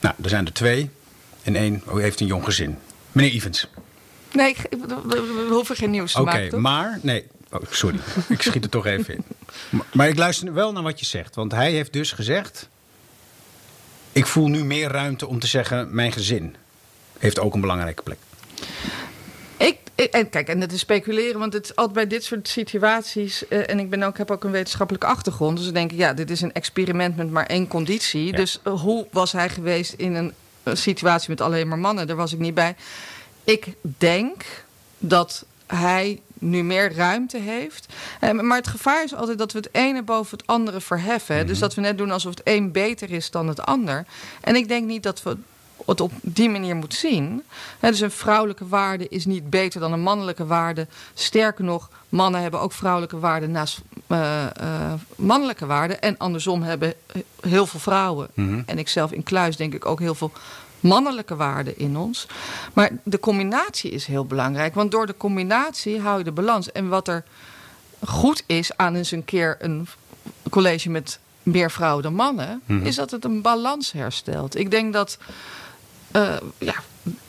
Nou, 0.00 0.14
er 0.22 0.28
zijn 0.28 0.46
er 0.46 0.52
twee. 0.52 0.90
En 1.48 1.56
één 1.56 1.82
oh, 1.86 1.96
heeft 1.98 2.20
een 2.20 2.26
jong 2.26 2.44
gezin. 2.44 2.78
Meneer 3.12 3.32
Evans. 3.32 3.68
Nee, 4.32 4.48
ik, 4.48 4.66
we, 5.06 5.46
hoeven 5.50 5.76
geen 5.76 5.90
nieuws 5.90 6.12
te 6.12 6.20
Oké, 6.20 6.30
maken. 6.30 6.48
toch? 6.48 6.60
maar... 6.60 6.98
Nee, 7.02 7.26
oh, 7.50 7.60
sorry. 7.70 7.98
ik 8.28 8.42
schiet 8.42 8.64
er 8.64 8.70
toch 8.70 8.86
even 8.86 9.14
in. 9.14 9.24
Maar, 9.70 9.86
maar 9.92 10.08
ik 10.08 10.18
luister 10.18 10.54
wel 10.54 10.72
naar 10.72 10.82
wat 10.82 10.98
je 10.98 11.06
zegt. 11.06 11.34
Want 11.34 11.52
hij 11.52 11.72
heeft 11.72 11.92
dus 11.92 12.12
gezegd... 12.12 12.68
Ik 14.12 14.26
voel 14.26 14.48
nu 14.48 14.64
meer 14.64 14.90
ruimte 14.90 15.26
om 15.26 15.38
te 15.38 15.46
zeggen... 15.46 15.94
Mijn 15.94 16.12
gezin 16.12 16.56
heeft 17.18 17.38
ook 17.38 17.54
een 17.54 17.60
belangrijke 17.60 18.02
plek. 18.02 18.18
Ik, 19.56 19.78
en 20.10 20.30
kijk, 20.30 20.48
en 20.48 20.60
dat 20.60 20.72
is 20.72 20.80
speculeren, 20.80 21.38
want 21.38 21.52
het 21.52 21.64
is 21.64 21.76
altijd 21.76 21.94
bij 21.94 22.06
dit 22.06 22.24
soort 22.24 22.48
situaties. 22.48 23.48
eh, 23.48 23.70
en 23.70 23.78
ik 23.78 23.90
ben 23.90 24.02
ook, 24.02 24.18
heb 24.18 24.30
ook 24.30 24.44
een 24.44 24.50
wetenschappelijke 24.50 25.06
achtergrond. 25.06 25.56
Dus 25.56 25.64
dan 25.64 25.74
denk 25.74 25.92
ik, 25.92 25.98
ja, 25.98 26.12
dit 26.12 26.30
is 26.30 26.40
een 26.40 26.52
experiment 26.52 27.16
met 27.16 27.30
maar 27.30 27.46
één 27.46 27.68
conditie. 27.68 28.24
Ja. 28.24 28.36
Dus 28.36 28.60
eh, 28.62 28.80
hoe 28.80 29.06
was 29.10 29.32
hij 29.32 29.48
geweest 29.48 29.92
in 29.92 30.14
een, 30.14 30.32
situatie 30.76 31.30
met 31.30 31.40
alleen 31.40 31.68
maar 31.68 31.78
mannen? 31.78 32.06
Daar 32.06 32.16
was 32.16 32.32
ik 32.32 32.38
niet 32.38 32.54
bij. 32.54 32.76
Ik 33.44 33.66
denk 33.82 34.44
dat 34.98 35.44
hij 35.66 36.20
nu 36.38 36.62
meer 36.62 36.94
ruimte 36.94 37.38
heeft. 37.38 37.86
Eh, 38.20 38.30
maar 38.30 38.56
het 38.56 38.66
gevaar 38.66 39.04
is 39.04 39.14
altijd 39.14 39.38
dat 39.38 39.52
we 39.52 39.58
het 39.58 39.68
ene 39.72 40.02
boven 40.02 40.38
het 40.38 40.46
andere 40.46 40.80
verheffen. 40.80 41.46
Dus 41.46 41.58
dat 41.58 41.74
we 41.74 41.80
net 41.80 41.98
doen 41.98 42.10
alsof 42.10 42.30
het 42.30 42.40
een 42.44 42.72
beter 42.72 43.10
is 43.10 43.30
dan 43.30 43.48
het 43.48 43.60
ander. 43.60 44.04
En 44.40 44.56
ik 44.56 44.68
denk 44.68 44.86
niet 44.86 45.02
dat 45.02 45.22
we 45.22 45.36
het 45.86 46.00
op 46.00 46.12
die 46.22 46.48
manier 46.50 46.76
moeten 46.76 46.98
zien. 46.98 47.42
Dus 47.80 48.00
een 48.00 48.10
vrouwelijke 48.10 48.68
waarde 48.68 49.08
is 49.08 49.24
niet 49.26 49.50
beter 49.50 49.80
dan 49.80 49.92
een 49.92 50.00
mannelijke 50.00 50.46
waarde. 50.46 50.86
Sterker 51.14 51.64
nog, 51.64 51.88
mannen 52.08 52.40
hebben 52.42 52.60
ook 52.60 52.72
vrouwelijke 52.72 53.18
waarden 53.18 53.50
naast 53.50 53.80
eh, 54.06 54.44
eh, 54.46 54.92
mannelijke 55.16 55.66
waarden. 55.66 56.00
En 56.00 56.16
andersom 56.18 56.62
hebben 56.62 56.94
heel 57.40 57.66
veel 57.66 57.80
vrouwen, 57.80 58.28
Mhm. 58.34 58.62
en 58.66 58.78
ik 58.78 58.88
zelf 58.88 59.12
in 59.12 59.22
kluis 59.22 59.56
denk 59.56 59.74
ik 59.74 59.86
ook 59.86 59.98
heel 60.00 60.14
veel 60.14 60.32
mannelijke 60.80 61.36
waarden 61.36 61.78
in 61.78 61.96
ons. 61.96 62.26
Maar 62.72 62.90
de 63.02 63.18
combinatie 63.20 63.90
is 63.90 64.06
heel 64.06 64.24
belangrijk. 64.24 64.74
Want 64.74 64.90
door 64.90 65.06
de 65.06 65.16
combinatie 65.16 66.00
hou 66.00 66.18
je 66.18 66.24
de 66.24 66.32
balans. 66.32 66.72
En 66.72 66.88
wat 66.88 67.08
er 67.08 67.24
goed 68.06 68.42
is 68.46 68.76
aan 68.76 68.94
eens 68.94 69.10
een 69.10 69.24
keer 69.24 69.56
een 69.60 69.88
college 70.50 70.90
met 70.90 71.18
meer 71.42 71.70
vrouwen 71.70 72.02
dan 72.02 72.14
mannen, 72.14 72.62
Mhm. 72.64 72.86
is 72.86 72.94
dat 72.96 73.10
het 73.10 73.24
een 73.24 73.42
balans 73.42 73.92
herstelt. 73.92 74.56
Ik 74.56 74.70
denk 74.70 74.92
dat 74.92 75.18
eh 76.10 76.36
ja, 76.58 76.74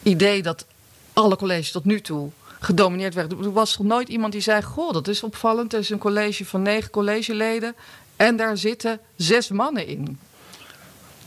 idee 0.04 0.42
dat 0.42 0.66
alle 1.14 1.36
colleges 1.36 1.72
tot 1.72 1.86
nu 1.86 2.02
toe 2.02 2.30
gedomineerd 2.60 3.14
werden. 3.14 3.44
Er 3.44 3.52
was 3.54 3.78
nog 3.78 3.88
nooit 3.88 4.10
iemand 4.10 4.32
die 4.34 4.42
zei: 4.42 4.62
Goh, 4.62 4.94
dat 4.94 5.08
is 5.08 5.24
opvallend. 5.24 5.74
Er 5.74 5.80
is 5.80 5.90
een 5.90 5.98
college 5.98 6.46
van 6.46 6.62
negen 6.62 6.90
collegeleden 6.90 7.76
en 8.16 8.36
daar 8.38 8.58
zitten 8.58 9.00
zes 9.16 9.50
mannen 9.50 9.88
in. 9.88 10.20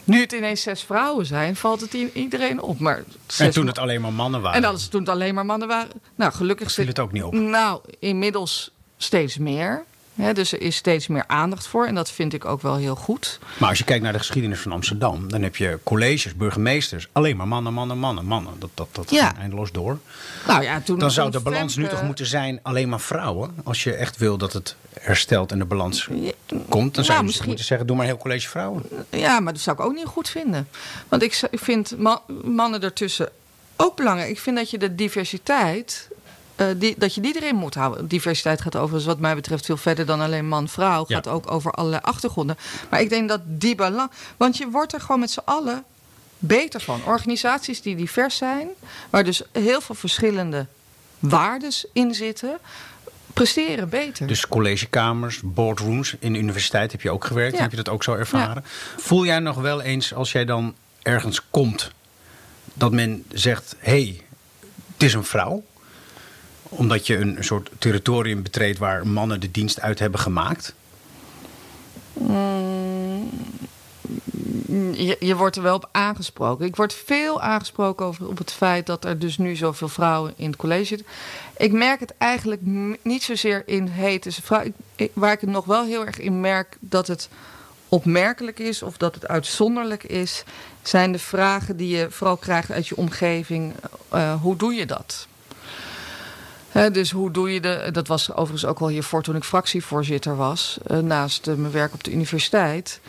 Nu 0.05 0.21
het 0.21 0.33
ineens 0.33 0.63
zes 0.63 0.83
vrouwen 0.83 1.27
zijn, 1.27 1.57
valt 1.57 1.81
het 1.81 1.93
iedereen 1.93 2.61
op. 2.61 2.79
Maar 2.79 3.05
En 3.39 3.51
toen 3.51 3.67
het 3.67 3.79
alleen 3.79 4.01
maar 4.01 4.13
mannen 4.13 4.41
waren. 4.41 4.63
en 4.63 4.69
als 4.71 4.89
toen 4.89 5.01
het 5.01 5.09
alleen 5.09 5.35
maar 5.35 5.47
mannen 5.47 5.69
waren. 5.69 5.91
Nou, 6.15 6.33
gelukkig 6.33 6.67
viel 6.73 6.85
zit 6.85 6.97
het 6.97 6.99
ook 7.05 7.13
niet 7.13 7.23
op. 7.23 7.33
Nou, 7.33 7.81
inmiddels 7.99 8.71
steeds 8.97 9.39
meer. 9.39 9.85
Hè, 10.23 10.33
dus 10.33 10.53
er 10.53 10.61
is 10.61 10.77
steeds 10.77 11.07
meer 11.07 11.25
aandacht 11.27 11.67
voor 11.67 11.87
en 11.87 11.95
dat 11.95 12.11
vind 12.11 12.33
ik 12.33 12.45
ook 12.45 12.63
wel 12.63 12.77
heel 12.77 12.95
goed. 12.95 13.39
Maar 13.59 13.69
als 13.69 13.79
je 13.79 13.85
kijkt 13.85 14.03
naar 14.03 14.13
de 14.13 14.19
geschiedenis 14.19 14.59
van 14.61 14.73
Amsterdam, 14.73 15.29
dan 15.31 15.43
heb 15.43 15.57
je 15.57 15.79
colleges, 15.83 16.35
burgemeesters, 16.37 17.09
alleen 17.13 17.37
maar 17.37 17.49
mannen, 17.49 17.73
mannen, 17.73 17.99
mannen, 17.99 18.25
mannen. 18.25 18.53
Dat, 18.59 18.71
dat, 18.75 18.89
dat 18.93 19.11
Ja. 19.11 19.25
gaat 19.27 19.37
eindeloos 19.39 19.73
door. 19.73 19.99
Nou 20.47 20.63
ja, 20.63 20.81
toen 20.81 20.99
Dan 20.99 21.11
zou 21.11 21.31
de 21.31 21.41
balans 21.41 21.77
nu 21.77 21.89
toch 21.89 22.03
moeten 22.03 22.27
zijn 22.27 22.61
alleen 22.63 22.89
maar 22.89 23.01
vrouwen. 23.01 23.55
Als 23.65 23.83
je 23.85 23.95
echt 23.95 24.17
wil 24.17 24.37
dat 24.39 24.53
het 24.53 24.77
herstelt 25.01 25.53
en 25.53 25.59
de 25.59 25.65
balans 25.65 26.09
Ja, 26.11 26.31
komt, 26.69 26.95
dan 26.95 27.05
zou 27.05 27.07
nou, 27.07 27.19
je 27.19 27.25
misschien- 27.25 27.47
moeten 27.47 27.65
zeggen: 27.65 27.87
doe 27.87 27.97
maar 27.97 28.05
een 28.05 28.11
heel 28.13 28.21
college 28.21 28.49
vrouwen. 28.49 28.83
Ja, 29.11 29.41
maar 29.41 29.53
dat 29.53 29.63
zou 29.63 29.77
ik 29.77 29.85
ook 29.85 29.95
niet 29.95 30.07
goed 30.07 30.29
vinden. 30.29 30.69
Want 31.09 31.23
ik 31.23 31.43
vind 31.53 31.99
ma- 31.99 32.23
mannen 32.45 32.83
ertussen 32.83 33.29
ook 33.77 33.97
belangrijk. 33.97 34.31
Ik 34.31 34.39
vind 34.41 34.57
dat 34.57 34.71
je 34.71 34.79
de 34.79 34.95
diversiteit. 34.95 36.09
Eh, 36.69 36.75
die, 36.77 36.95
dat 36.99 37.15
je 37.15 37.21
die 37.21 37.37
erin 37.37 37.57
moet 37.57 37.75
houden. 37.75 38.09
Diversiteit 38.09 38.61
gaat 38.61 38.77
overigens, 38.77 39.05
wat 39.05 39.19
mij 39.19 39.35
betreft, 39.35 39.67
veel 39.67 39.77
verder 39.77 40.07
dan 40.07 40.21
alleen 40.21 40.49
man-vrouw. 40.49 41.05
Ja. 41.07 41.15
Gaat 41.15 41.29
ook 41.29 41.51
over 41.51 41.71
allerlei 41.71 42.03
achtergronden. 42.05 42.57
Maar 42.91 43.01
ik 43.01 43.09
denk 43.09 43.29
dat 43.29 43.41
die 43.45 43.75
balans. 43.75 44.11
Want 44.37 44.57
je 44.57 44.69
wordt 44.69 44.93
er 44.93 45.01
gewoon 45.01 45.21
met 45.21 45.31
z'n 45.31 45.41
allen 45.45 45.85
beter 46.39 46.81
van. 46.81 47.01
Organisaties 47.05 47.83
die 47.83 47.97
divers 47.97 48.37
zijn, 48.37 48.69
waar 49.11 49.25
dus 49.25 49.43
heel 49.53 49.81
veel 49.81 49.95
verschillende 49.95 50.67
waardes 51.19 51.87
in 51.93 52.15
zitten, 52.15 52.59
presteren 53.33 53.89
beter. 53.89 54.27
Dus 54.27 54.49
collegekamers, 54.49 55.41
boardrooms 55.45 56.17
in 56.19 56.33
de 56.33 56.39
universiteit 56.39 56.93
heb 56.93 57.01
je 57.01 57.11
ook 57.11 57.25
gewerkt. 57.25 57.57
Ja. 57.57 57.63
Heb 57.63 57.71
je 57.71 57.77
dat 57.77 57.89
ook 57.89 58.03
zo 58.03 58.15
ervaren? 58.15 58.65
Voel 58.97 59.25
jij 59.25 59.39
nog 59.39 59.57
wel 59.57 59.81
eens 59.81 60.15
als 60.15 60.33
jij 60.33 60.45
dan 60.45 60.75
ergens 61.03 61.41
komt 61.51 61.91
dat 62.75 62.93
men 62.93 63.25
zegt: 63.33 63.77
hé, 63.79 63.91
hey, 63.93 64.21
het 64.93 65.03
is 65.03 65.15
een 65.15 65.25
vrouw? 65.25 65.63
Omdat 66.75 67.07
je 67.07 67.17
een, 67.17 67.37
soort 67.41 67.71
territorium 67.79 68.43
betreedt 68.43 68.79
waar 68.79 69.07
mannen 69.07 69.41
de 69.41 69.51
dienst 69.51 69.81
uit 69.81 69.99
hebben 69.99 70.21
gemaakt? 70.21 70.75
Mm, 72.13 73.31
je, 74.95 75.17
je 75.21 75.37
wordt 75.37 75.57
er 75.57 75.63
wel 75.63 75.75
op 75.75 75.89
aangesproken. 75.93 76.67
Ik 76.67 76.77
word 76.77 76.95
veel 76.95 77.41
aangesproken 77.41 78.07
over 78.07 78.29
op 78.29 78.39
het 78.39 78.53
feit 78.53 78.87
dat 78.87 79.05
er 79.05 79.19
dus 79.19 79.39
nu 79.39 79.57
zoveel 79.57 79.89
vrouwen 79.89 80.33
in 80.37 80.47
het 80.47 80.57
college 80.57 80.85
zitten. 80.85 81.07
Ik 81.57 81.73
merk 81.73 82.01
het 82.01 82.15
eigenlijk 82.19 82.61
niet 83.03 83.23
zozeer 83.23 83.63
in 83.67 83.89
hey, 83.89 84.13
het 84.13 84.27
is 84.27 84.37
een 84.37 84.43
vrouw. 84.43 84.61
Ik, 84.63 84.73
ik- 84.97 85.11
waar 85.15 85.33
ik 85.33 85.41
het 85.41 85.51
nog 85.51 85.65
wel 85.65 85.85
heel 85.85 86.07
erg 86.07 86.19
in 86.19 86.41
merk 86.41 86.77
dat 86.81 87.07
het 87.07 87.29
opmerkelijk 87.89 88.59
is 88.59 88.83
of 88.83 88.97
dat 88.97 89.15
het 89.15 89.29
uitzonderlijk 89.29 90.05
is, 90.05 90.45
zijn 90.83 91.13
de 91.13 91.19
vragen 91.19 91.77
die 91.77 91.97
je 91.97 92.07
vooral 92.11 92.37
krijgt 92.37 92.71
uit 92.71 92.89
je 92.89 92.97
omgeving. 92.97 93.73
Eh, 94.09 94.41
hoe 94.41 94.57
doe 94.57 94.75
je 94.75 94.87
dat? 94.87 95.27
Dus 96.73 97.11
hoe 97.11 97.31
doe 97.31 97.53
je 97.53 97.61
de. 97.61 97.89
Dat 97.93 98.07
was 98.07 98.31
overigens 98.31 98.65
ook 98.65 98.79
al 98.79 98.89
hiervoor 98.89 99.23
toen 99.23 99.37
ik 99.37 99.45
fractievoorzitter 99.45 100.37
was. 100.37 100.79
eh, 100.87 100.99
naast 100.99 101.47
eh, 101.49 101.55
mijn 101.55 101.73
werk 101.73 101.95
op 101.95 102.05
de 102.05 102.13
universiteit. 102.13 103.01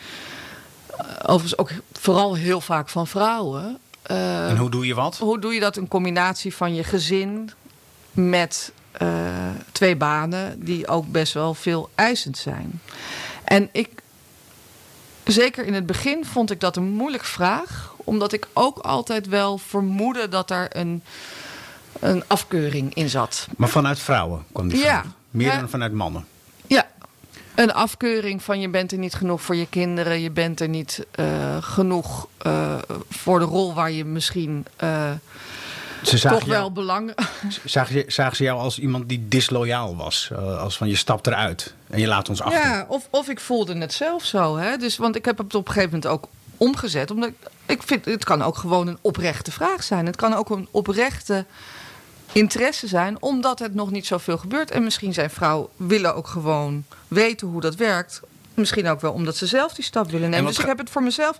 Eh, 0.86 1.06
overigens 1.22 1.58
ook 1.58 1.70
vooral 1.92 2.34
heel 2.34 2.60
vaak 2.60 2.88
van 2.88 3.06
vrouwen. 3.06 3.78
En 4.02 4.56
hoe 4.56 4.70
doe 4.70 4.86
je 4.86 4.94
wat? 4.94 5.18
hoe 5.18 5.38
doe 5.38 5.54
je 5.54 5.60
dat? 5.60 5.76
Een 5.76 5.88
combinatie 5.88 6.54
van 6.54 6.74
je 6.74 6.84
gezin 6.84 7.50
met 8.12 8.72
twee 9.72 9.96
banen 9.96 10.64
die 10.64 10.88
ook 10.88 11.06
best 11.12 11.32
wel 11.32 11.54
veel 11.54 11.90
eisend 11.94 12.38
zijn. 12.38 12.80
En 13.44 13.68
ik, 13.72 13.88
zeker 15.24 15.64
in 15.64 15.74
het 15.74 15.86
begin 15.86 16.24
vond 16.24 16.50
ik 16.50 16.60
dat 16.60 16.76
een 16.76 16.88
moeilijke 16.88 17.26
vraag, 17.26 17.94
omdat 17.96 18.32
ik 18.32 18.48
ook 18.52 18.78
altijd 18.78 19.28
wel 19.28 19.58
vermoedde 19.58 20.28
dat 20.28 20.50
er 20.50 20.76
een, 20.76 21.02
een 22.04 22.22
afkeuring 22.26 22.94
in 22.94 23.08
zat. 23.08 23.46
Maar 23.56 23.68
vanuit 23.68 23.98
vrouwen 23.98 24.44
kwam 24.52 24.68
die 24.68 24.78
Ja. 24.78 24.84
vraag. 24.84 25.04
Meer 25.30 25.46
Ja. 25.52 25.58
dan 25.58 25.68
vanuit 25.68 25.92
mannen. 25.92 26.26
Ja, 26.66 26.86
een 27.54 27.72
afkeuring 27.72 28.42
van 28.42 28.60
je 28.60 28.68
bent 28.68 28.92
er 28.92 28.98
niet 28.98 29.14
genoeg 29.14 29.42
voor 29.42 29.56
je 29.56 29.66
kinderen, 29.68 30.20
je 30.20 30.30
bent 30.30 30.60
er 30.60 30.68
niet 30.68 31.06
eh, 31.10 31.56
genoeg 31.60 32.28
eh, 32.38 32.74
voor 33.10 33.38
de 33.38 33.44
rol 33.44 33.74
waar 33.74 33.90
je 33.90 34.04
misschien 34.04 34.66
eh, 34.76 35.10
Ze 36.02 36.18
toch 36.20 36.38
jou, 36.38 36.48
wel 36.48 36.72
belang. 36.72 37.14
zagen, 37.64 38.04
zagen 38.06 38.36
ze 38.36 38.42
jou 38.42 38.58
als 38.58 38.78
iemand 38.78 39.08
die 39.08 39.28
disloyaal 39.28 39.96
was. 39.96 40.30
Als 40.58 40.76
van 40.76 40.88
je 40.88 40.96
stapt 40.96 41.26
eruit 41.26 41.74
en 41.90 42.00
je 42.00 42.06
laat 42.06 42.28
ons 42.28 42.42
achter. 42.42 42.60
Ja, 42.60 42.84
of, 42.88 43.08
of 43.10 43.28
ik 43.28 43.40
voelde 43.40 43.76
het 43.78 43.92
zelf 43.92 44.24
zo. 44.24 44.56
Hè? 44.56 44.76
Dus, 44.76 44.96
want 44.96 45.16
ik 45.16 45.24
heb 45.24 45.38
het 45.38 45.54
op 45.54 45.66
een 45.66 45.72
gegeven 45.72 45.94
moment 45.94 46.10
ook 46.10 46.28
omgezet. 46.56 47.10
Omdat 47.10 47.28
ik, 47.28 47.50
ik 47.66 47.82
vind, 47.82 48.04
het 48.04 48.24
kan 48.24 48.42
ook 48.42 48.56
gewoon 48.56 48.86
een 48.86 48.98
oprechte 49.00 49.52
vraag 49.52 49.82
zijn. 49.82 50.06
Het 50.06 50.16
kan 50.16 50.34
ook 50.34 50.50
een 50.50 50.68
oprechte 50.70 51.44
interesse 52.34 52.86
zijn, 52.86 53.16
omdat 53.20 53.58
het 53.58 53.74
nog 53.74 53.90
niet 53.90 54.06
zoveel 54.06 54.38
gebeurt. 54.38 54.70
En 54.70 54.84
misschien 54.84 55.12
zijn 55.12 55.30
vrouwen 55.30 55.68
willen 55.76 56.14
ook 56.14 56.26
gewoon 56.26 56.84
weten 57.08 57.46
hoe 57.46 57.60
dat 57.60 57.74
werkt. 57.74 58.20
Misschien 58.54 58.88
ook 58.88 59.00
wel 59.00 59.12
omdat 59.12 59.36
ze 59.36 59.46
zelf 59.46 59.74
die 59.74 59.84
stap 59.84 60.06
willen 60.06 60.24
En 60.24 60.30
nemen. 60.30 60.46
Dus 60.46 60.58
ik 60.58 60.66
heb 60.66 60.78
het 60.78 60.90
voor 60.90 61.02
mezelf, 61.02 61.38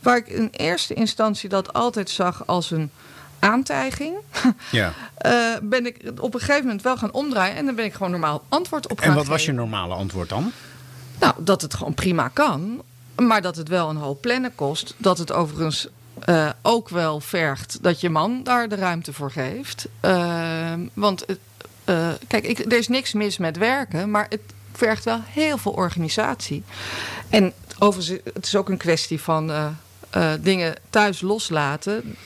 waar 0.00 0.16
ik 0.16 0.28
in 0.28 0.48
eerste 0.52 0.94
instantie 0.94 1.48
dat 1.48 1.72
altijd 1.72 2.10
zag 2.10 2.46
als 2.46 2.70
een 2.70 2.90
aantijging, 3.38 4.16
Ja. 4.70 4.92
eh, 5.16 5.32
ben 5.62 5.86
ik 5.86 6.00
op 6.20 6.34
een 6.34 6.40
gegeven 6.40 6.62
moment 6.64 6.82
wel 6.82 6.96
gaan 6.96 7.12
omdraaien. 7.12 7.56
En 7.56 7.66
dan 7.66 7.74
ben 7.74 7.84
ik 7.84 7.92
gewoon 7.92 8.10
normaal 8.10 8.44
antwoord 8.48 8.88
op 8.88 8.98
gaan 8.98 9.08
En 9.08 9.14
wat 9.14 9.26
was 9.26 9.44
je 9.44 9.52
normale 9.52 9.94
antwoord 9.94 10.28
dan? 10.28 10.52
Nou, 11.20 11.34
dat 11.38 11.62
het 11.62 11.74
gewoon 11.74 11.94
prima 11.94 12.28
kan. 12.28 12.82
Maar 13.16 13.42
dat 13.42 13.56
het 13.56 13.68
wel 13.68 13.88
een 13.88 13.96
hoop 13.96 14.20
plannen 14.20 14.54
kost. 14.54 14.94
Dat 14.96 15.18
het 15.18 15.32
overigens 15.32 15.88
eh, 16.24 16.50
ook 16.62 16.88
wel 16.88 17.20
vergt 17.20 17.78
dat 17.82 18.00
je 18.00 18.10
man 18.10 18.42
daar 18.42 18.68
de 18.68 18.76
ruimte 18.76 19.12
voor 19.12 19.30
geeft. 19.30 19.88
Eh, 20.00 20.72
want 20.92 21.24
het, 21.26 21.38
eh, 21.84 22.08
kijk, 22.26 22.44
ik, 22.44 22.58
er 22.58 22.78
is 22.78 22.88
niks 22.88 23.12
mis 23.12 23.38
met 23.38 23.56
werken. 23.56 24.10
Maar 24.10 24.26
het 24.28 24.40
vergt 24.72 25.04
wel 25.04 25.20
heel 25.24 25.58
veel 25.58 25.72
organisatie. 25.72 26.62
En 27.28 27.52
overigens, 27.78 28.20
het 28.34 28.46
is 28.46 28.56
ook 28.56 28.68
een 28.68 28.76
kwestie 28.76 29.20
van 29.20 29.50
eh, 29.50 29.66
eh, 30.10 30.32
dingen 30.40 30.74
thuis 30.90 31.20
loslaten. 31.20 32.16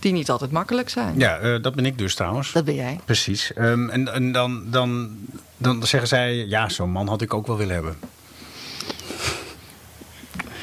die 0.00 0.12
niet 0.12 0.30
altijd 0.30 0.50
makkelijk 0.50 0.88
zijn. 0.88 1.18
Ja, 1.18 1.38
eh, 1.38 1.62
dat 1.62 1.74
ben 1.74 1.86
ik 1.86 1.98
dus 1.98 2.14
trouwens. 2.14 2.52
Dat 2.52 2.64
ben 2.64 2.74
jij. 2.74 3.00
Precies. 3.04 3.52
Ehm, 3.52 3.88
en 3.88 4.12
en 4.12 4.32
dan, 4.32 4.70
dan, 4.70 5.16
dan 5.56 5.86
zeggen 5.86 6.08
zij, 6.08 6.34
ja, 6.34 6.68
zo'n 6.68 6.90
man 6.90 7.08
had 7.08 7.22
ik 7.22 7.34
ook 7.34 7.46
wel 7.46 7.56
willen 7.56 7.74
hebben. 7.74 7.96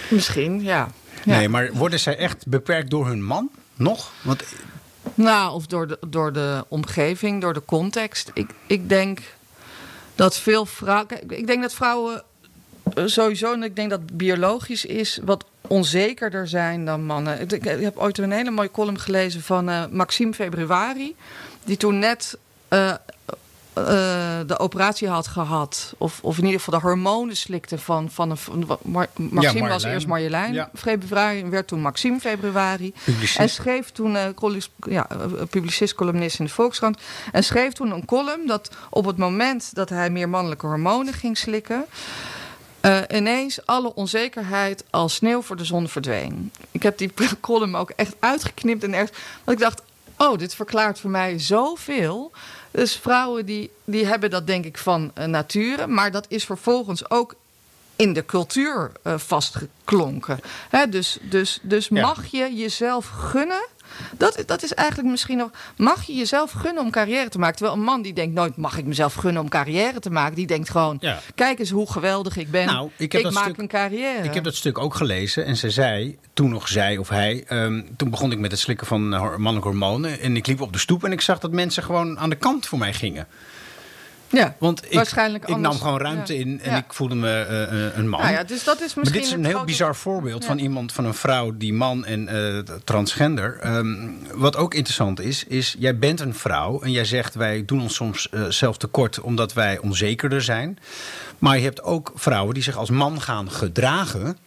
Misschien, 0.09 0.63
ja. 0.63 0.88
Ja. 1.23 1.37
Nee, 1.37 1.49
maar 1.49 1.73
worden 1.73 1.99
zij 1.99 2.17
echt 2.17 2.47
beperkt 2.47 2.89
door 2.89 3.07
hun 3.07 3.23
man? 3.23 3.49
Nog? 3.75 4.11
Want 4.21 4.43
Nou, 5.13 5.53
of 5.53 5.65
door 5.65 5.87
de, 5.87 5.97
door 6.07 6.33
de 6.33 6.65
omgeving, 6.67 7.41
door 7.41 7.53
de 7.53 7.65
context. 7.65 8.31
Ik, 8.33 8.49
ik 8.67 8.89
denk 8.89 9.19
dat 10.15 10.37
veel 10.37 10.65
vrouwen. 10.65 11.29
Ik 11.29 11.47
denk 11.47 11.61
dat 11.61 11.73
vrouwen 11.73 12.23
eh, 12.93 13.03
sowieso, 13.05 13.53
en 13.53 13.63
ik 13.63 13.75
denk 13.75 13.89
dat 13.89 14.17
biologisch 14.17 14.85
is, 14.85 15.19
wat 15.23 15.45
onzekerder 15.67 16.47
zijn 16.47 16.85
dan 16.85 17.05
mannen. 17.05 17.41
Ik, 17.41 17.51
ik 17.51 17.63
heb 17.63 17.97
ooit 17.97 18.17
een 18.17 18.31
hele 18.31 18.51
mooie 18.51 18.71
column 18.71 18.99
gelezen 18.99 19.41
van 19.41 19.69
eh, 19.69 19.83
Maxime 19.91 20.33
Februari, 20.33 21.15
die 21.63 21.77
toen 21.77 21.99
net. 21.99 22.37
eh, 22.67 22.93
eh, 23.73 23.83
de 24.47 24.59
operatie 24.59 25.07
had 25.07 25.27
gehad, 25.27 25.93
of, 25.97 26.19
of 26.21 26.37
in 26.37 26.43
ieder 26.45 26.59
geval 26.61 26.79
de 26.79 26.85
hormonen 26.85 27.35
slikte 27.37 27.77
van, 27.77 28.09
van 28.11 28.29
een. 28.29 28.37
Van, 28.37 28.65
Mar- 28.81 29.07
Maxime 29.15 29.69
was 29.69 29.83
eerst 29.83 30.07
Marjolein 30.07 30.53
Ja. 30.53 30.69
februari 30.75 31.45
werd 31.49 31.67
toen 31.67 31.81
Maxime 31.81 32.19
februari. 32.19 32.93
Publicist. 33.03 33.39
En 33.39 33.49
schreef 33.49 33.91
toen, 33.91 34.15
eh, 34.15 34.27
ja, 34.89 35.09
eh, 35.09 35.17
publicist, 35.49 35.95
columnist 35.95 36.39
in 36.39 36.45
de 36.45 36.51
Volkskrant. 36.51 36.97
En 37.31 37.43
schreef 37.43 37.73
toen 37.73 37.91
een 37.91 38.05
column 38.05 38.47
dat 38.47 38.69
op 38.89 39.05
het 39.05 39.17
moment 39.17 39.75
dat 39.75 39.89
hij 39.89 40.09
meer 40.09 40.29
mannelijke 40.29 40.65
hormonen 40.65 41.13
ging 41.13 41.37
slikken. 41.37 41.85
ineens 43.09 43.65
alle 43.65 43.93
onzekerheid 43.93 44.83
als 44.89 45.13
sneeuw 45.15 45.41
voor 45.41 45.55
de 45.55 45.65
zon 45.65 45.87
verdween. 45.87 46.51
Ik 46.71 46.83
heb 46.83 46.97
die 46.97 47.11
column 47.41 47.75
ook 47.75 47.89
echt 47.89 48.15
uitgeknipt 48.19 48.83
en 48.83 48.93
ergens. 48.93 49.17
Want 49.43 49.57
ik 49.57 49.63
dacht, 49.63 49.81
oh, 50.17 50.37
dit 50.37 50.55
verklaart 50.55 50.99
voor 50.99 51.09
mij 51.09 51.39
zoveel. 51.39 52.31
Dus 52.73 52.95
vrouwen 52.95 53.45
die, 53.45 53.71
die 53.83 54.05
hebben 54.05 54.29
dat 54.29 54.47
denk 54.47 54.65
ik 54.65 54.77
van 54.77 55.11
eh, 55.13 55.25
nature. 55.25 55.87
Maar 55.87 56.11
dat 56.11 56.25
is 56.29 56.45
vervolgens 56.45 57.09
ook 57.09 57.35
in 57.95 58.13
de 58.13 58.25
cultuur 58.25 58.91
eh, 59.03 59.17
vastgeklonken. 59.17 60.39
Hè, 60.69 60.89
dus 60.89 61.17
dus, 61.21 61.59
dus 61.61 61.87
Ja. 61.87 62.01
mag 62.01 62.25
je 62.25 62.53
jezelf 62.55 63.07
gunnen. 63.07 63.65
Dat, 64.17 64.43
dat 64.45 64.63
is 64.63 64.73
eigenlijk 64.73 65.09
misschien 65.09 65.38
nog. 65.38 65.50
Mag 65.77 66.03
je 66.03 66.13
jezelf 66.13 66.51
gunnen 66.51 66.83
om 66.83 66.91
carrière 66.91 67.29
te 67.29 67.39
maken? 67.39 67.55
Terwijl 67.55 67.77
een 67.77 67.83
man 67.83 68.01
die 68.01 68.13
denkt 68.13 68.35
nooit: 68.35 68.57
mag 68.57 68.77
ik 68.77 68.85
mezelf 68.85 69.13
gunnen 69.13 69.41
om 69.41 69.50
carrière 69.50 70.00
te 70.00 70.09
maken? 70.09 70.35
Die 70.35 70.47
denkt 70.47 70.69
gewoon: 70.69 70.97
Ja. 71.00 71.19
kijk 71.35 71.59
eens 71.59 71.69
hoe 71.69 71.91
geweldig 71.91 72.38
ik 72.38 72.51
ben. 72.51 72.65
Nou, 72.65 72.89
ik 72.97 73.31
maak 73.31 73.43
stuk- 73.43 73.57
een 73.57 73.67
carrière. 73.67 74.23
Ik 74.23 74.33
heb 74.33 74.43
dat 74.43 74.55
stuk 74.55 74.77
ook 74.77 74.95
gelezen 74.95 75.45
en 75.45 75.57
ze 75.57 75.69
zei, 75.69 76.17
toen 76.33 76.50
nog 76.50 76.67
zij 76.67 76.97
of 76.97 77.09
hij, 77.09 77.43
ehm, 77.47 77.81
toen 77.97 78.09
begon 78.09 78.31
ik 78.31 78.39
met 78.39 78.51
het 78.51 78.59
slikken 78.59 78.88
van 78.88 79.13
eh, 79.13 79.21
mannelijke 79.21 79.67
hormonen 79.67 80.19
en 80.19 80.35
ik 80.35 80.47
liep 80.47 80.62
op 80.62 80.73
de 80.73 80.79
stoep 80.79 81.03
en 81.03 81.12
ik 81.12 81.21
zag 81.21 81.39
dat 81.39 81.51
mensen 81.51 81.83
gewoon 81.83 82.19
aan 82.19 82.29
de 82.29 82.35
kant 82.35 82.65
voor 82.65 82.77
mij 82.77 82.93
gingen. 82.93 83.27
Ja, 84.33 84.55
Want 84.57 84.85
ik, 84.85 84.93
waarschijnlijk 84.93 85.47
ik 85.47 85.57
nam 85.57 85.73
gewoon 85.77 85.99
ruimte 85.99 86.33
Ja. 86.33 86.39
in 86.39 86.59
en 86.61 86.71
Ja. 86.71 86.77
ik 86.77 86.93
voelde 86.93 87.15
me 87.15 87.39
eh, 87.41 87.97
een 87.97 88.09
man. 88.09 88.19
Nou 88.21 88.31
ja, 88.33 88.43
dus 88.43 88.63
dat 88.63 88.75
is 88.75 88.81
misschien 88.81 89.01
maar 89.03 89.11
dit 89.11 89.23
is 89.23 89.31
een 89.31 89.43
heel 89.43 89.49
grote- 89.49 89.65
bizar 89.65 89.95
voorbeeld 89.95 90.45
van 90.45 90.57
iemand, 90.57 90.91
van 90.91 91.05
een 91.05 91.13
vrouw 91.13 91.57
die 91.57 91.73
man 91.73 92.05
en 92.05 92.27
eh, 92.27 92.59
transgender. 92.83 93.57
Ehm, 93.59 94.07
wat 94.33 94.55
ook 94.55 94.73
interessant 94.73 95.19
is, 95.19 95.43
is 95.43 95.75
jij 95.79 95.97
bent 95.97 96.19
een 96.19 96.35
vrouw 96.35 96.81
en 96.81 96.91
jij 96.91 97.05
zegt 97.05 97.35
wij 97.35 97.65
doen 97.65 97.81
ons 97.81 97.95
soms 97.95 98.29
eh, 98.29 98.43
zelf 98.45 98.77
tekort 98.77 99.21
omdat 99.21 99.53
wij 99.53 99.77
onzekerder 99.77 100.41
zijn. 100.41 100.77
Maar 101.39 101.57
je 101.57 101.63
hebt 101.63 101.83
ook 101.83 102.11
vrouwen 102.15 102.53
die 102.53 102.63
zich 102.63 102.77
als 102.77 102.89
man 102.89 103.21
gaan 103.21 103.51
gedragen. 103.51 104.37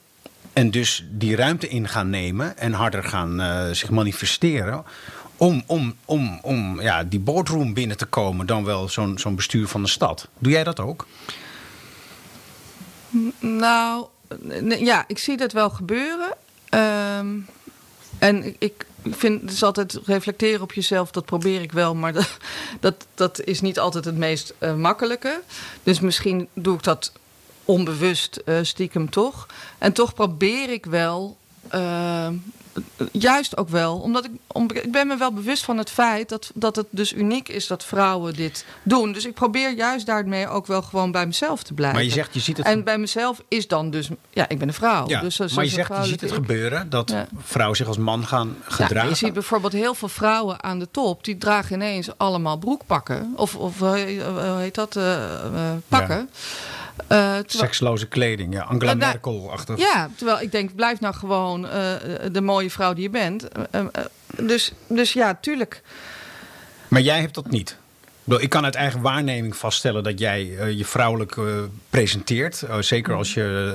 En 0.53 0.71
dus 0.71 1.07
die 1.11 1.37
ruimte 1.37 1.69
in 1.69 1.89
gaan 1.89 2.11
nemen 2.11 2.59
en 2.59 2.73
harder 2.73 3.05
gaan 3.05 3.41
eh, 3.41 3.71
zich 3.71 3.91
manifesteren. 3.91 4.85
Om, 5.37 5.63
om, 5.67 5.95
om, 6.05 6.39
om 6.43 6.81
ja, 6.81 7.05
die 7.05 7.21
boardroom 7.21 7.75
binnen 7.75 7.97
te 7.97 8.07
komen, 8.07 8.47
dan 8.47 8.65
wel 8.65 8.89
zo'n 8.89 9.19
zo'n 9.19 9.35
bestuur 9.35 9.69
van 9.69 9.83
de 9.83 9.89
stad. 9.89 10.29
Doe 10.39 10.53
jij 10.53 10.65
dat 10.65 10.81
ook? 10.81 11.07
Nou, 13.39 14.07
ja, 14.79 15.05
ik 15.07 15.19
zie 15.19 15.37
dat 15.37 15.53
wel 15.53 15.71
gebeuren. 15.71 16.37
Ehm, 16.69 17.39
en 18.19 18.55
ik, 18.59 18.87
vind 19.11 19.51
het 19.51 19.63
altijd 19.63 20.01
reflecteren 20.05 20.63
op 20.63 20.73
jezelf, 20.73 21.11
dat 21.11 21.25
probeer 21.25 21.63
ik 21.63 21.73
wel, 21.73 21.95
maar 21.95 22.13
dat, 22.21 22.37
dat, 22.81 23.07
dat 23.15 23.41
is 23.41 23.61
niet 23.61 23.79
altijd 23.79 24.05
het 24.05 24.17
meest 24.17 24.55
eh, 24.59 24.75
makkelijke. 24.75 25.41
Dus 25.83 26.01
misschien 26.01 26.49
doe 26.53 26.75
ik 26.77 26.83
dat 26.83 27.13
onbewust 27.65 28.37
eh, 28.37 28.59
stiekem 28.63 29.11
toch. 29.11 29.47
En 29.79 29.93
toch 29.93 30.15
probeer 30.15 30.71
ik 30.71 30.87
wel. 30.87 31.37
ehm, 31.69 32.35
Juist 33.13 33.57
ook 33.57 33.69
wel, 33.69 33.97
omdat 33.99 34.25
ik, 34.25 34.31
om, 34.47 34.71
ik 34.73 34.93
ben 34.93 35.07
me 35.07 35.17
wel 35.17 35.33
bewust 35.33 35.65
van 35.65 35.79
het 35.79 35.91
feit 35.91 36.29
dat, 36.29 36.51
dat 36.55 36.77
het 36.77 36.87
dus 36.91 37.13
uniek 37.13 37.49
is 37.49 37.67
dat 37.67 37.85
vrouwen 37.85 38.35
dit 38.35 38.65
doen. 38.83 39.13
Dus 39.13 39.25
ik 39.27 39.35
probeer 39.35 39.75
juist 39.75 40.07
daarmee 40.07 40.49
ook 40.49 40.67
wel 40.67 40.83
gewoon 40.83 41.11
bij 41.11 41.27
mezelf 41.27 41.63
te 41.63 41.75
blijven. 41.75 41.97
Maar 41.99 42.07
je 42.07 42.13
zegt, 42.13 42.35
je 42.35 42.41
ziet 42.41 42.57
het 42.57 42.67
En 42.67 42.85
bij 42.85 42.99
mezelf 42.99 43.43
is 43.49 43.69
dan 43.69 43.91
dus, 43.91 44.09
ja, 44.31 44.49
ik 44.49 44.59
ben 44.59 44.69
een 44.69 44.75
vrouw. 44.75 45.09
Ja, 45.09 45.21
dus, 45.21 45.35
zo- 45.37 45.47
maar 45.55 45.65
je 45.65 45.71
zegt, 45.71 45.97
je 45.97 46.03
ziet 46.05 46.21
het 46.21 46.31
ik. 46.31 46.37
gebeuren 46.37 46.91
dat 46.91 47.11
Ja. 47.11 47.27
vrouwen 47.39 47.77
zich 47.77 47.87
als 47.87 47.99
man 47.99 48.27
gaan 48.27 48.57
Ja, 48.69 48.75
gedragen. 48.75 49.09
je 49.09 49.15
ziet 49.15 49.33
bijvoorbeeld 49.33 49.73
heel 49.73 49.95
veel 49.95 50.09
vrouwen 50.09 50.63
aan 50.63 50.79
de 50.79 50.89
top, 50.91 51.25
die 51.25 51.39
dragen 51.39 51.75
ineens 51.75 52.09
allemaal 52.17 52.57
broekpakken. 52.57 53.33
Of, 53.37 53.55
of 53.57 53.83
eh, 53.83 54.19
eh, 54.21 54.27
hoe 54.53 54.61
heet 54.61 54.75
dat? 54.75 54.97
eh, 54.97 55.15
eh, 55.45 55.73
pakken. 55.89 56.19
Eh, 56.19 56.25
terwijl- 57.07 57.45
Seksloze 57.47 58.07
kleding, 58.07 58.55
ja. 58.55 58.63
Angela 58.63 58.91
Eh, 58.93 58.97
Merkel-achtig. 58.99 59.79
Ja, 59.79 60.11
terwijl 60.17 60.41
ik 60.41 60.53
denk, 60.53 60.75
blijf 60.75 61.01
nou 61.01 61.15
gewoon 61.15 61.67
eh, 61.69 61.95
de 62.33 62.41
mooie 62.41 62.71
vrouw 62.71 62.93
die 62.93 63.03
je 63.03 63.11
bent. 63.11 63.49
Eh, 63.49 63.63
eh, 63.71 63.81
eh, 63.93 64.05
dus, 64.47 64.73
dus 64.89 65.13
ja, 65.13 65.39
tuurlijk. 65.41 65.83
Maar 66.89 67.01
jij 67.01 67.21
hebt 67.21 67.35
dat 67.35 67.51
niet. 67.51 67.77
Ik 68.39 68.49
kan 68.49 68.65
uit 68.65 68.75
eigen 68.75 69.01
waarneming 69.01 69.57
vaststellen 69.57 70.03
dat 70.03 70.19
jij 70.19 70.57
eh, 70.59 70.71
je 70.79 70.85
vrouwelijk 70.85 71.37
eh, 71.37 71.45
presenteert. 71.91 72.63
Eh, 72.63 72.79
zeker 72.81 73.15
als 73.15 73.35
je, 73.35 73.73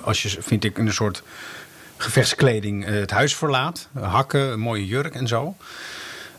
eh, 0.00 0.06
als 0.06 0.22
je, 0.22 0.28
vind 0.40 0.64
ik, 0.64 0.78
in 0.78 0.86
een 0.86 0.92
soort 0.92 1.22
gevechtskleding 1.96 2.84
eh, 2.86 2.92
het 2.92 3.10
huis 3.10 3.34
verlaat. 3.36 3.88
Hakken, 4.00 4.40
een 4.40 4.60
mooie 4.60 4.86
jurk 4.86 5.14
en 5.14 5.26
zo. 5.28 5.56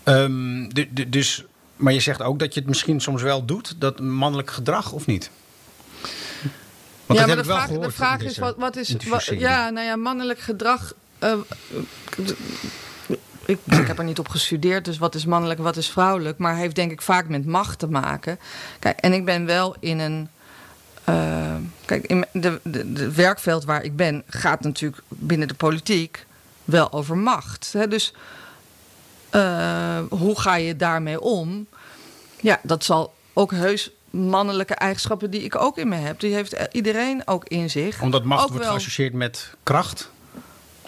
Ehm, 0.03 0.67
du- 0.69 0.87
du- 0.91 1.09
dus, 1.09 1.43
maar 1.75 1.93
je 1.93 1.99
zegt 1.99 2.21
ook 2.21 2.39
dat 2.39 2.53
je 2.53 2.59
het 2.59 2.69
misschien 2.69 3.01
soms 3.01 3.21
wel 3.21 3.45
doet, 3.45 3.75
dat 3.77 3.99
mannelijk 3.99 4.51
gedrag 4.51 4.91
of 4.91 5.05
niet? 5.05 5.29
Want 7.15 7.19
ja, 7.19 7.35
maar 7.35 7.43
de 7.43 7.49
vraag, 7.49 7.65
gehoord. 7.67 7.85
de 7.85 7.91
vraag 7.91 8.21
is, 8.21 8.37
wat, 8.37 8.55
wat 8.57 8.75
is. 8.75 8.95
Wat, 9.09 9.25
ja, 9.25 9.69
nou 9.69 9.85
ja, 9.87 9.95
mannelijk 9.95 10.39
gedrag. 10.39 10.93
eh, 11.19 11.33
ik, 13.45 13.59
ik 13.65 13.87
heb 13.87 13.97
er 13.97 14.03
niet 14.03 14.19
op 14.19 14.27
gestudeerd, 14.29 14.85
dus 14.85 14.97
wat 14.97 15.15
is 15.15 15.25
mannelijk, 15.25 15.59
wat 15.59 15.77
is 15.77 15.89
vrouwelijk. 15.89 16.37
Maar 16.37 16.55
heeft 16.55 16.75
denk 16.75 16.91
ik 16.91 17.01
vaak 17.01 17.27
met 17.27 17.45
macht 17.45 17.79
te 17.79 17.87
maken. 17.87 18.39
Kijk, 18.79 18.99
en 18.99 19.13
ik 19.13 19.25
ben 19.25 19.45
wel 19.45 19.75
in 19.79 19.99
een. 19.99 20.29
eh, 21.03 21.55
kijk, 21.85 22.05
in 22.07 22.25
de, 22.31 22.59
de, 22.63 22.93
de 22.93 23.11
werkveld 23.11 23.63
waar 23.65 23.83
ik 23.83 23.95
ben 23.95 24.23
gaat 24.27 24.61
natuurlijk 24.61 25.01
binnen 25.07 25.47
de 25.47 25.53
politiek 25.53 26.25
wel 26.63 26.91
over 26.91 27.17
macht. 27.17 27.69
Hè? 27.73 27.87
Dus 27.87 28.13
eh, 29.29 29.99
hoe 30.09 30.39
ga 30.39 30.55
je 30.55 30.75
daarmee 30.75 31.21
om? 31.21 31.67
Ja, 32.41 32.59
dat 32.63 32.83
zal 32.83 33.13
ook 33.33 33.51
heus 33.51 33.91
mannelijke 34.13 34.73
eigenschappen 34.75 35.31
die 35.31 35.43
ik 35.43 35.55
ook 35.55 35.77
in 35.77 35.87
me 35.87 35.95
heb. 35.95 36.19
Die 36.19 36.33
heeft 36.33 36.55
iedereen 36.71 37.21
ook 37.27 37.45
in 37.47 37.69
zich. 37.69 38.01
Omdat 38.01 38.23
macht 38.23 38.43
Ook 38.43 38.49
wordt 38.49 38.63
wel- 38.63 38.73
geassocieerd 38.73 39.13
met 39.13 39.53
kracht. 39.63 40.11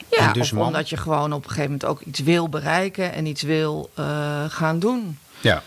Ja, 0.09 0.27
en 0.27 0.33
dus 0.33 0.51
of 0.53 0.59
omdat 0.59 0.89
je 0.89 0.97
gewoon 0.97 1.33
op 1.33 1.43
een 1.43 1.49
gegeven 1.49 1.71
moment 1.71 1.85
ook 1.85 2.01
iets 2.01 2.19
wil 2.19 2.49
bereiken 2.49 3.13
en 3.13 3.25
iets 3.25 3.41
wil 3.41 3.89
eh, 3.93 4.45
gaan 4.47 4.79
doen. 4.79 5.17
Ja. 5.41 5.63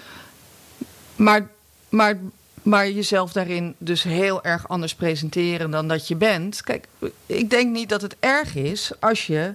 Maar, 1.16 1.49
maar, 1.88 2.18
maar 2.62 2.90
jezelf 2.90 3.33
daarin 3.33 3.75
dus 3.79 4.03
heel 4.03 4.44
erg 4.44 4.68
anders 4.68 4.94
presenteren 4.94 5.71
dan 5.71 5.88
dat 5.88 6.09
je 6.09 6.16
bent. 6.16 6.62
Kijk, 6.62 6.87
ik 7.27 7.51
denk 7.51 7.73
niet 7.73 7.88
dat 7.88 8.03
het 8.03 8.16
erg 8.21 8.55
is 8.55 8.90
als 9.01 9.27
je 9.27 9.53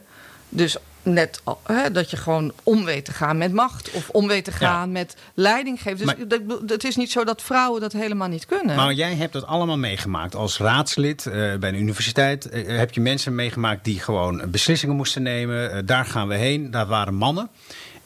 dus 0.49 0.77
net 1.03 1.41
hè, 1.63 1.91
dat 1.91 2.09
je 2.09 2.17
gewoon 2.17 2.51
om 2.63 2.85
weet 2.85 3.05
te 3.05 3.11
gaan 3.11 3.37
met 3.37 3.53
macht 3.53 3.91
of 3.91 4.09
om 4.09 4.27
weet 4.27 4.45
te 4.45 4.51
gaan 4.51 4.91
met 4.91 5.15
leiding 5.33 5.81
geven. 5.81 5.97
Dus 5.97 6.05
Maar- 6.05 6.27
dat, 6.27 6.41
het 6.67 6.83
is 6.83 6.95
niet 6.95 7.11
zo 7.11 7.23
dat 7.23 7.41
vrouwen 7.41 7.81
dat 7.81 7.93
helemaal 7.93 8.27
niet 8.27 8.45
kunnen. 8.45 8.75
Maar 8.75 8.93
jij 8.93 9.15
hebt 9.15 9.33
dat 9.33 9.45
allemaal 9.45 9.77
meegemaakt. 9.77 10.35
Als 10.35 10.57
raadslid 10.57 11.25
eh, 11.25 11.33
bij 11.33 11.69
een 11.69 11.79
universiteit 11.79 12.49
eh, 12.49 12.77
heb 12.77 12.93
je 12.93 13.01
mensen 13.01 13.35
meegemaakt 13.35 13.83
die 13.83 13.99
gewoon 13.99 14.43
beslissingen 14.47 14.95
moesten 14.95 15.21
nemen. 15.23 15.71
Eh, 15.71 15.79
daar 15.85 16.05
gaan 16.05 16.27
we 16.27 16.35
heen. 16.35 16.71
Daar 16.71 16.87
waren 16.87 17.13
mannen. 17.13 17.49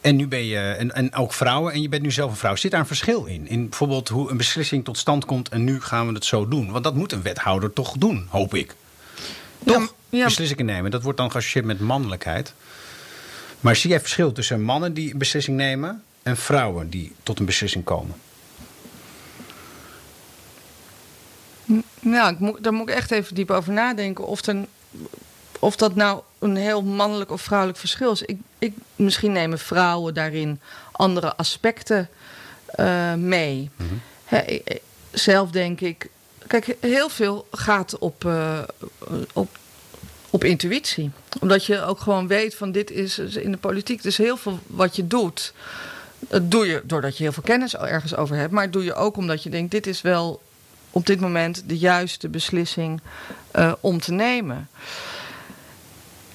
En 0.01 0.15
nu 0.15 0.27
ben 0.27 0.45
je, 0.45 0.59
en, 0.59 0.95
en 0.95 1.15
ook 1.15 1.33
vrouwen, 1.33 1.73
en 1.73 1.81
je 1.81 1.89
bent 1.89 2.01
nu 2.01 2.11
zelf 2.11 2.31
een 2.31 2.37
vrouw. 2.37 2.55
Zit 2.55 2.71
daar 2.71 2.79
een 2.79 2.87
verschil 2.87 3.25
in? 3.25 3.47
In 3.47 3.69
bijvoorbeeld 3.69 4.09
hoe 4.09 4.31
een 4.31 4.37
beslissing 4.37 4.83
tot 4.83 4.97
stand 4.97 5.25
komt 5.25 5.49
en 5.49 5.63
nu 5.63 5.81
gaan 5.81 6.07
we 6.07 6.13
het 6.13 6.25
zo 6.25 6.47
doen? 6.47 6.71
Want 6.71 6.83
dat 6.83 6.95
moet 6.95 7.11
een 7.11 7.21
wethouder 7.21 7.73
toch 7.73 7.95
doen, 7.97 8.27
hoop 8.29 8.55
ik. 8.55 8.75
Toch? 9.65 9.93
Ja, 10.09 10.17
ja. 10.17 10.23
Beslissingen 10.25 10.65
nemen. 10.65 10.91
Dat 10.91 11.03
wordt 11.03 11.17
dan 11.17 11.31
geassocieerd 11.31 11.65
met 11.65 11.79
mannelijkheid. 11.79 12.53
Maar 13.59 13.75
zie 13.75 13.89
jij 13.89 13.99
verschil 13.99 14.31
tussen 14.31 14.61
mannen 14.61 14.93
die 14.93 15.11
een 15.11 15.17
beslissing 15.17 15.57
nemen 15.57 16.03
en 16.23 16.37
vrouwen 16.37 16.89
die 16.89 17.15
tot 17.23 17.39
een 17.39 17.45
beslissing 17.45 17.83
komen? 17.83 18.15
Nou, 21.99 22.33
ik 22.33 22.39
moet, 22.39 22.63
daar 22.63 22.73
moet 22.73 22.89
ik 22.89 22.95
echt 22.95 23.11
even 23.11 23.35
diep 23.35 23.51
over 23.51 23.73
nadenken. 23.73 24.25
Of, 24.27 24.45
er, 24.45 24.65
of 25.59 25.75
dat 25.75 25.95
nou 25.95 26.21
een 26.39 26.55
heel 26.55 26.83
mannelijk 26.83 27.31
of 27.31 27.41
vrouwelijk 27.41 27.79
verschil 27.79 28.11
is. 28.11 28.21
Ik, 28.21 28.37
ik, 28.59 28.73
misschien 28.95 29.31
nemen 29.31 29.59
vrouwen 29.59 30.13
daarin 30.13 30.59
andere 30.91 31.35
aspecten 31.35 32.09
eh, 32.65 33.13
mee. 33.13 33.69
Ik- 34.29 34.61
ik- 34.63 34.81
zelf 35.11 35.51
denk 35.51 35.81
ik. 35.81 36.09
Kijk, 36.47 36.75
heel 36.79 37.09
veel 37.09 37.47
gaat 37.51 37.97
op, 37.97 38.25
eh, 38.25 38.59
op, 39.33 39.57
op 40.29 40.43
intuïtie. 40.43 41.11
Omdat 41.39 41.65
je 41.65 41.81
ook 41.81 41.99
gewoon 41.99 42.27
weet 42.27 42.55
van 42.55 42.71
dit 42.71 42.91
is 42.91 43.17
in 43.17 43.51
de 43.51 43.57
politiek. 43.57 44.03
Dus 44.03 44.17
heel 44.17 44.37
veel 44.37 44.59
wat 44.67 44.95
je 44.95 45.07
doet. 45.07 45.53
Doe 46.41 46.67
je 46.67 46.81
doordat 46.83 47.17
je 47.17 47.23
heel 47.23 47.31
veel 47.31 47.43
kennis 47.43 47.75
ergens 47.75 48.15
over 48.15 48.35
hebt. 48.35 48.51
Maar 48.51 48.71
doe 48.71 48.83
je 48.83 48.93
ook 48.93 49.17
omdat 49.17 49.43
je 49.43 49.49
denkt: 49.49 49.71
dit 49.71 49.87
is 49.87 50.01
wel 50.01 50.41
op 50.91 51.05
dit 51.05 51.19
moment 51.19 51.63
de 51.65 51.77
juiste 51.77 52.29
beslissing 52.29 53.01
eh, 53.51 53.73
om 53.79 53.99
te 53.99 54.11
nemen. 54.11 54.69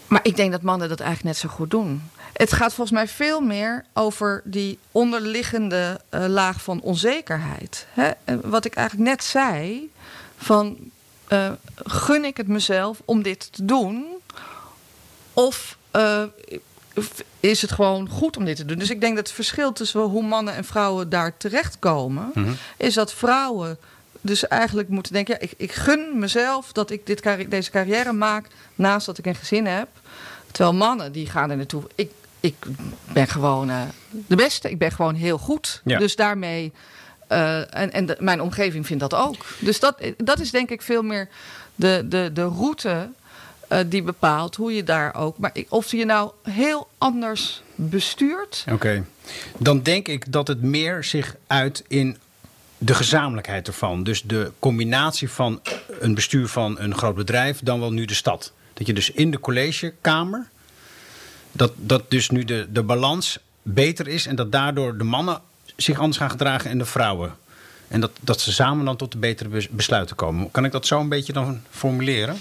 Maar 0.07 0.21
ik 0.23 0.37
denk 0.37 0.53
dat 0.53 0.63
mannen 0.63 0.89
dat 0.89 1.01
eigenlijk 1.01 1.35
net 1.35 1.51
zo 1.51 1.57
goed 1.57 1.71
doen. 1.71 2.03
Het 2.33 2.53
gaat 2.53 2.75
volgens 2.75 2.97
mij 2.99 3.09
veel 3.09 3.41
meer 3.41 3.85
over 3.93 4.43
die 4.45 4.79
onderliggende 4.93 6.01
eh, 6.09 6.25
laag 6.27 6.63
van 6.63 6.81
onzekerheid. 6.81 7.87
Hè? 7.91 8.11
Wat 8.43 8.65
ik 8.65 8.75
eigenlijk 8.75 9.09
net 9.09 9.25
zei: 9.25 9.91
van 10.37 10.77
eh, 11.33 11.51
gun 11.85 12.25
ik 12.25 12.37
het 12.37 12.49
mezelf 12.49 13.03
om 13.05 13.23
dit 13.23 13.53
te 13.53 13.65
doen? 13.65 14.05
Of 15.33 15.79
eh, 15.91 16.23
is 17.41 17.63
het 17.63 17.73
gewoon 17.73 18.09
goed 18.09 18.37
om 18.37 18.45
dit 18.45 18.57
te 18.57 18.65
doen? 18.65 18.79
Dus 18.79 18.91
ik 18.91 19.01
denk 19.01 19.17
dat 19.17 19.27
het 19.27 19.35
verschil 19.37 19.73
tussen 19.73 20.01
hoe 20.01 20.23
mannen 20.23 20.55
en 20.55 20.65
vrouwen 20.65 21.09
daar 21.09 21.37
terechtkomen, 21.37 22.31
Mhm. 22.35 22.53
is 22.77 22.95
dat 22.95 23.13
vrouwen 23.13 23.79
dus 24.21 24.49
eigenlijk 24.49 24.89
moeten 24.89 25.13
denken: 25.13 25.35
ja, 25.35 25.41
ik, 25.41 25.53
ik 25.57 25.73
gun 25.73 26.19
mezelf 26.19 26.73
dat 26.73 26.91
ik 26.91 27.07
dit, 27.07 27.21
carri- 27.21 27.49
deze 27.49 27.71
carrière 27.71 28.13
maak 28.13 28.47
naast 28.75 29.07
dat 29.07 29.19
ik 29.19 29.27
een 29.27 29.35
gezin 29.35 29.67
heb. 29.67 29.89
Terwijl 30.51 30.75
mannen 30.77 31.13
die 31.13 31.27
gaan 31.31 31.51
er 31.51 31.57
naartoe. 31.57 31.83
Ik, 31.95 32.11
ik 32.41 32.55
ben 33.13 33.27
gewoon 33.29 33.71
eh, 33.71 33.81
de 34.11 34.37
beste. 34.37 34.71
Ik 34.71 34.79
ben 34.79 34.93
gewoon 34.93 35.15
heel 35.15 35.39
goed. 35.39 35.81
Ja. 35.85 35.99
Dus 35.99 36.17
daarmee. 36.17 36.73
Eh, 37.33 37.75
en 37.75 37.93
en 37.93 38.17
mijn 38.19 38.41
omgeving 38.41 38.87
vindt 38.87 39.03
dat 39.03 39.15
ook. 39.15 39.47
Dus 39.59 39.81
dat, 39.81 40.03
dat 40.17 40.41
is 40.41 40.51
denk 40.51 40.71
ik 40.71 40.83
veel 40.83 41.03
meer 41.03 41.29
de, 41.75 42.05
de, 42.09 42.31
de 42.33 42.45
route 42.45 43.09
eh, 43.69 43.79
die 43.87 44.03
bepaalt 44.03 44.57
hoe 44.57 44.75
je 44.75 44.85
daar 44.85 45.15
ook. 45.15 45.39
Maar 45.39 45.53
of 45.69 45.91
je 45.91 46.05
nou 46.05 46.31
heel 46.43 46.89
anders 46.99 47.63
bestuurt. 47.75 48.65
Oké. 48.71 49.05
Dan 49.59 49.83
denk 49.83 50.09
ik 50.09 50.33
dat 50.33 50.49
het 50.49 50.63
meer 50.63 51.05
zich 51.05 51.37
uit 51.47 51.85
in 51.89 52.17
de 52.79 52.95
gezamenlijkheid 52.95 53.67
ervan. 53.67 54.05
Dus 54.05 54.23
de 54.23 54.53
combinatie 54.59 55.31
van 55.31 55.61
een 56.01 56.15
bestuur 56.15 56.49
van 56.49 56.79
een 56.81 56.95
groot 56.95 57.15
bedrijf 57.15 57.61
dan 57.63 57.81
wel 57.81 57.93
nu 57.93 58.05
de 58.05 58.15
stad. 58.15 58.53
Dat 58.73 58.87
je 58.87 58.93
dus 58.93 59.11
in 59.11 59.31
de 59.31 59.41
collegekamer, 59.41 60.49
dat, 61.53 61.73
dat 61.77 62.11
dus 62.11 62.31
nu 62.31 62.45
de, 62.45 62.67
de 62.71 62.83
balans 62.83 63.39
beter 63.63 64.09
is 64.09 64.27
en 64.27 64.37
dat 64.37 64.53
daardoor 64.53 64.99
de 64.99 65.05
mannen 65.05 65.41
zich 65.77 65.99
anders 65.99 66.19
gaan 66.19 66.31
gedragen 66.31 66.71
en 66.71 66.79
de 66.79 66.85
vrouwen 66.85 67.35
En 67.89 68.01
dat, 68.01 68.11
dat 68.21 68.41
ze 68.41 68.53
samen 68.53 68.85
dan 68.85 68.97
tot 68.97 69.13
de 69.13 69.19
betere 69.19 69.69
besluiten 69.71 70.17
komen. 70.17 70.51
Kan 70.51 70.65
ik 70.65 70.73
dat 70.73 70.87
zo 70.87 71.01
een 71.01 71.09
beetje 71.09 71.33
dan 71.33 71.61
formuleren? 71.71 72.37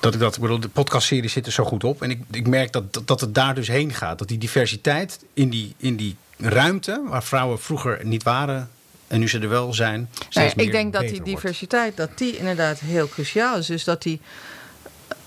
Dat 0.00 0.14
ik 0.14 0.20
dat, 0.20 0.34
ik 0.34 0.40
bedoel, 0.40 0.60
de 0.60 0.68
podcastserie 0.68 1.30
zit 1.30 1.46
er 1.46 1.52
zo 1.52 1.64
goed 1.64 1.84
op. 1.84 2.02
En 2.02 2.10
ik, 2.10 2.20
ik 2.30 2.46
merk 2.46 2.72
dat, 2.72 3.00
dat 3.04 3.20
het 3.20 3.34
daar 3.34 3.54
dus 3.54 3.68
heen 3.68 3.94
gaat. 3.94 4.18
Dat 4.18 4.28
die 4.28 4.38
diversiteit 4.38 5.24
in 5.34 5.50
die, 5.50 5.74
in 5.76 5.96
die 5.96 6.16
ruimte, 6.38 7.02
waar 7.06 7.22
vrouwen 7.22 7.60
vroeger 7.60 8.00
niet 8.04 8.22
waren 8.22 8.70
en 9.12 9.20
nu 9.20 9.28
ze 9.28 9.38
er 9.38 9.48
wel 9.48 9.74
zijn. 9.74 10.10
Nee, 10.30 10.52
ik 10.56 10.72
denk 10.72 10.92
dat 10.92 11.08
die 11.08 11.22
diversiteit, 11.22 11.96
dat 11.96 12.18
die 12.18 12.36
inderdaad 12.36 12.78
heel 12.78 13.08
cruciaal 13.08 13.56
is. 13.56 13.66
Dus 13.66 13.84
dat 13.84 14.02
die 14.02 14.20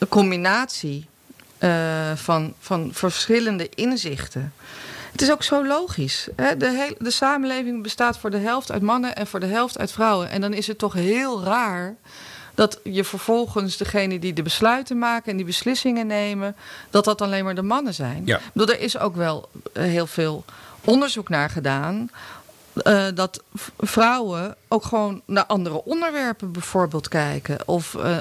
combinatie 0.09 1.05
uh, 1.59 2.15
van, 2.15 2.53
van 2.59 2.89
verschillende 2.93 3.69
inzichten. 3.69 4.53
Het 5.15 5.23
is 5.23 5.31
ook 5.31 5.43
zo 5.43 5.65
logisch. 5.65 6.27
Hè? 6.35 6.57
De, 6.57 6.69
hele, 6.69 6.95
de 6.99 7.11
samenleving 7.11 7.83
bestaat 7.83 8.17
voor 8.17 8.29
de 8.29 8.37
helft 8.37 8.71
uit 8.71 8.81
mannen 8.81 9.15
en 9.15 9.27
voor 9.27 9.39
de 9.39 9.45
helft 9.45 9.77
uit 9.77 9.91
vrouwen. 9.91 10.29
En 10.29 10.41
dan 10.41 10.53
is 10.53 10.67
het 10.67 10.77
toch 10.77 10.93
heel 10.93 11.43
raar 11.43 11.95
dat 12.55 12.79
je 12.83 13.03
vervolgens 13.03 13.77
degene 13.77 14.19
die 14.19 14.33
de 14.33 14.41
besluiten 14.41 14.97
maken 14.97 15.31
en 15.31 15.37
die 15.37 15.45
beslissingen 15.45 16.07
nemen, 16.07 16.55
dat 16.89 17.05
dat 17.05 17.21
alleen 17.21 17.43
maar 17.43 17.55
de 17.55 17.61
mannen 17.61 17.93
zijn. 17.93 18.21
Ja. 18.25 18.39
Bedoel, 18.53 18.75
er 18.75 18.81
is 18.81 18.97
ook 18.97 19.15
wel 19.15 19.49
eh, 19.73 19.83
heel 19.83 20.07
veel 20.07 20.45
onderzoek 20.83 21.29
naar 21.29 21.49
gedaan. 21.49 22.09
Uh, 22.83 23.05
dat 23.13 23.43
vrouwen 23.77 24.55
ook 24.67 24.83
gewoon 24.83 25.21
naar 25.25 25.45
andere 25.45 25.83
onderwerpen 25.83 26.51
bijvoorbeeld 26.51 27.07
kijken. 27.07 27.57
Of 27.65 27.93
uh, 27.93 28.17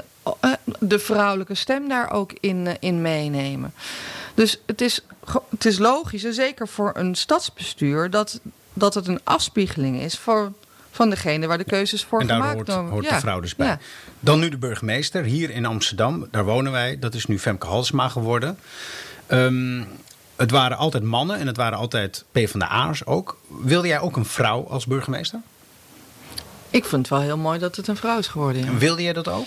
de 0.78 0.98
vrouwelijke 0.98 1.54
stem 1.54 1.88
daar 1.88 2.10
ook 2.10 2.32
in, 2.40 2.76
in 2.80 3.02
meenemen. 3.02 3.74
Dus 4.34 4.60
het 4.66 4.80
is, 4.80 5.00
het 5.50 5.64
is 5.64 5.78
logisch, 5.78 6.24
en 6.24 6.34
zeker 6.34 6.68
voor 6.68 6.92
een 6.94 7.14
stadsbestuur, 7.14 8.10
dat, 8.10 8.40
dat 8.72 8.94
het 8.94 9.06
een 9.06 9.20
afspiegeling 9.24 10.00
is 10.00 10.18
voor 10.18 10.52
van 10.90 11.10
degene 11.10 11.46
waar 11.46 11.58
de 11.58 11.64
keuzes 11.64 12.04
voor 12.04 12.20
gemaakt 12.20 12.54
worden. 12.54 12.74
En 12.74 12.82
daar 12.82 12.90
hoort, 12.90 13.08
de 13.08 13.14
vrouw 13.14 13.40
dus 13.40 13.56
bij. 13.56 13.78
Dan 14.20 14.40
nu 14.40 14.48
de 14.48 14.56
burgemeester, 14.56 15.24
hier 15.24 15.50
in 15.50 15.66
Amsterdam. 15.66 16.28
Daar 16.30 16.44
wonen 16.44 16.72
wij. 16.72 16.98
Dat 16.98 17.14
is 17.14 17.26
nu 17.26 17.38
Femke 17.38 17.66
Halsma 17.66 18.08
geworden. 18.08 18.58
Um, 19.28 19.86
het 20.36 20.50
waren 20.50 20.76
altijd 20.76 21.02
mannen 21.02 21.38
en 21.38 21.46
het 21.46 21.56
waren 21.56 21.78
altijd 21.78 22.24
PvdA'ers 22.32 23.06
ook. 23.06 23.38
Wilde 23.48 23.88
jij 23.88 24.00
ook 24.00 24.16
een 24.16 24.24
vrouw 24.24 24.66
als 24.68 24.86
burgemeester? 24.86 25.40
Ik 26.70 26.84
vind 26.84 27.00
het 27.00 27.10
wel 27.10 27.20
heel 27.20 27.36
mooi 27.36 27.58
dat 27.58 27.76
het 27.76 27.88
een 27.88 27.96
vrouw 27.96 28.18
is 28.18 28.26
geworden. 28.26 28.64
Ja. 28.64 28.78
Wilde 28.78 29.02
jij 29.02 29.12
dat 29.12 29.28
ook? 29.28 29.46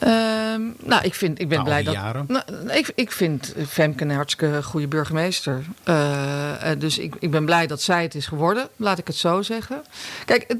Ehm, 0.00 0.62
nou, 0.82 1.02
ik, 1.02 1.14
vind, 1.14 1.40
ik 1.40 1.48
ben 1.48 1.64
blij 1.64 1.82
dat. 1.82 1.94
Nou, 2.28 2.70
ik, 2.72 2.92
ik 2.94 3.12
vind 3.12 3.54
Femke 3.68 4.04
een 4.04 4.10
hartstikke 4.10 4.62
goede 4.62 4.88
burgemeester. 4.88 5.64
Uh, 5.84 6.52
dus 6.78 6.98
ik, 6.98 7.14
ik 7.18 7.30
ben 7.30 7.44
blij 7.44 7.66
dat 7.66 7.82
zij 7.82 8.02
het 8.02 8.14
is 8.14 8.26
geworden, 8.26 8.68
laat 8.76 8.98
ik 8.98 9.06
het 9.06 9.16
zo 9.16 9.42
zeggen. 9.42 9.82
Kijk, 10.24 10.54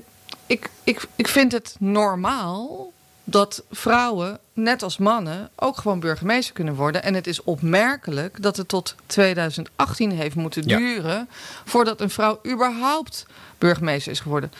ik, 0.46 0.70
ik, 0.85 1.07
ik 1.16 1.29
vind 1.29 1.53
het 1.53 1.77
normaal 1.79 2.92
dat 3.25 3.64
vrouwen, 3.70 4.38
net 4.53 4.83
als 4.83 4.99
mannen, 4.99 5.51
ook 5.57 5.77
gewoon 5.77 6.01
burgemeester 6.01 6.55
kunnen 6.55 6.75
worden. 6.75 7.03
En 7.03 7.14
het 7.14 7.27
is 7.27 7.42
opmerkelijk 7.42 8.42
dat 8.42 8.57
het 8.57 8.68
tot 8.68 8.94
2018 9.07 10.11
heeft 10.11 10.35
moeten 10.35 10.62
duren 10.62 11.29
voordat 11.64 12.01
een 12.01 12.11
vrouw 12.11 12.40
überhaupt 12.46 13.27
burgemeester 13.59 14.12
is 14.12 14.20
geworden. 14.20 14.53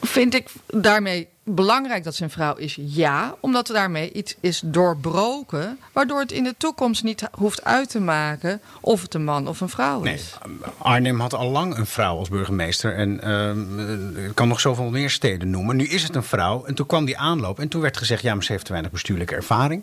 Vind 0.00 0.34
ik 0.34 0.48
daarmee 0.66 1.28
belangrijk 1.54 2.04
dat 2.04 2.14
ze 2.14 2.22
een 2.24 2.30
vrouw 2.30 2.54
is? 2.54 2.78
Ja, 2.80 3.34
omdat 3.40 3.68
er 3.68 3.74
daarmee 3.74 4.12
iets 4.12 4.36
is 4.40 4.62
doorbroken, 4.64 5.78
waardoor 5.92 6.20
het 6.20 6.32
in 6.32 6.44
de 6.44 6.54
toekomst 6.58 7.02
niet 7.02 7.28
hoeft 7.32 7.64
uit 7.64 7.90
te 7.90 8.00
maken 8.00 8.60
of 8.80 9.02
het 9.02 9.14
een 9.14 9.24
man 9.24 9.48
of 9.48 9.60
een 9.60 9.68
vrouw 9.68 10.02
is. 10.02 10.38
Nee, 10.46 10.58
Arnhem 10.78 11.20
had 11.20 11.34
al 11.34 11.50
lang 11.50 11.76
een 11.76 11.86
vrouw 11.86 12.18
als 12.18 12.28
burgemeester 12.28 12.94
en 12.94 13.20
uh, 13.24 14.24
ik 14.24 14.34
kan 14.34 14.48
nog 14.48 14.60
zoveel 14.60 14.90
meer 14.90 15.10
steden 15.10 15.50
noemen. 15.50 15.76
Nu 15.76 15.84
is 15.84 16.02
het 16.02 16.14
een 16.14 16.22
vrouw 16.22 16.64
en 16.64 16.74
toen 16.74 16.86
kwam 16.86 17.04
die 17.04 17.18
aanloop 17.18 17.58
en 17.58 17.68
toen 17.68 17.80
werd 17.80 17.96
gezegd, 17.96 18.22
ja, 18.22 18.34
maar 18.34 18.44
ze 18.44 18.52
heeft 18.52 18.64
te 18.64 18.72
weinig 18.72 18.92
bestuurlijke 18.92 19.34
ervaring. 19.34 19.82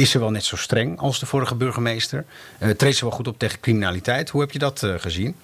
Is 0.00 0.10
ze 0.10 0.18
wel 0.18 0.30
net 0.30 0.44
zo 0.44 0.56
streng 0.56 0.98
als 0.98 1.18
de 1.18 1.26
vorige 1.26 1.54
burgemeester? 1.54 2.24
Uh, 2.58 2.70
treedt 2.70 2.96
ze 2.96 3.04
wel 3.04 3.14
goed 3.14 3.28
op 3.28 3.38
tegen 3.38 3.60
criminaliteit? 3.60 4.30
Hoe 4.30 4.40
heb 4.40 4.52
je 4.52 4.58
dat 4.58 4.82
uh, 4.82 4.94
gezien? 4.98 5.36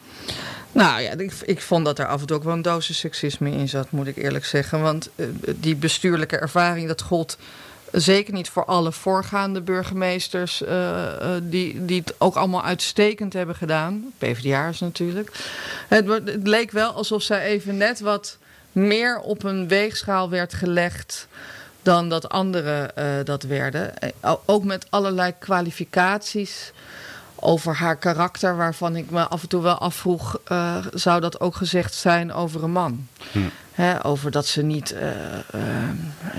Nou 0.72 1.02
ja, 1.02 1.12
ik, 1.12 1.32
ik 1.44 1.60
vond 1.60 1.84
dat 1.84 1.98
er 1.98 2.06
af 2.06 2.20
en 2.20 2.26
toe 2.26 2.36
ook 2.36 2.44
wel 2.44 2.52
een 2.52 2.62
dosis 2.62 2.98
seksisme 2.98 3.50
in 3.50 3.68
zat, 3.68 3.90
moet 3.90 4.06
ik 4.06 4.16
eerlijk 4.16 4.44
zeggen. 4.44 4.80
Want 4.80 5.08
uh, 5.16 5.26
die 5.56 5.76
bestuurlijke 5.76 6.38
ervaring, 6.38 6.88
dat 6.88 7.02
gold 7.02 7.38
zeker 7.92 8.32
niet 8.32 8.48
voor 8.48 8.64
alle 8.64 8.92
voorgaande 8.92 9.60
burgemeesters... 9.60 10.62
Die, 11.42 11.84
die 11.84 12.00
het 12.00 12.14
ook 12.18 12.34
allemaal 12.34 12.64
uitstekend 12.64 13.32
hebben 13.32 13.54
gedaan. 13.54 14.12
PvdA'ers 14.18 14.80
natuurlijk. 14.80 15.32
Het, 15.88 16.22
leek 16.42 16.70
wel 16.70 16.92
alsof 16.92 17.22
zij 17.22 17.42
even 17.42 17.76
net 17.76 18.00
wat 18.00 18.38
meer 18.72 19.18
op 19.18 19.42
een 19.42 19.68
weegschaal 19.68 20.30
werd 20.30 20.54
gelegd 20.54 21.28
dan 21.87 22.09
dat 22.09 22.29
anderen 22.29 22.90
dat 23.25 23.42
werden. 23.42 23.92
Ook 24.44 24.64
met 24.64 24.87
allerlei 24.90 25.33
kwalificaties 25.38 26.72
over 27.37 27.75
haar 27.75 27.96
karakter, 27.96 28.57
waarvan 28.57 28.96
ik 28.96 29.11
me 29.11 29.29
af 29.29 29.42
en 29.42 29.49
toe 29.49 29.62
wel 29.62 29.79
afvroeg: 29.79 30.38
uh, 30.53 30.77
zou 30.92 31.20
dat 31.20 31.40
ook 31.40 31.57
gezegd 31.57 31.94
zijn 31.94 32.33
over 32.33 32.62
een 32.62 32.72
man? 32.72 33.09
Hm. 33.33 33.99
over 34.03 34.31
dat 34.31 34.46
ze 34.46 34.62
niet, 34.62 34.92
uh, 34.92 35.01
uh, 35.55 35.62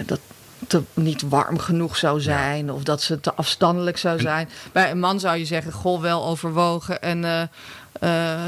dat 0.05 0.19
te, 0.67 0.83
niet 0.93 1.21
warm 1.21 1.59
genoeg 1.59 1.97
zou 1.97 2.21
zijn, 2.21 2.71
of 2.71 2.83
dat 2.83 3.01
ze 3.01 3.19
te 3.19 3.33
afstandelijk 3.33 3.97
zou 3.97 4.19
zijn. 4.19 4.49
Bij 4.71 4.91
een 4.91 4.99
man 4.99 5.19
zou 5.19 5.37
je 5.37 5.45
zeggen: 5.45 5.71
goh, 5.71 6.01
wel 6.01 6.25
overwogen 6.25 7.01
en 7.01 7.49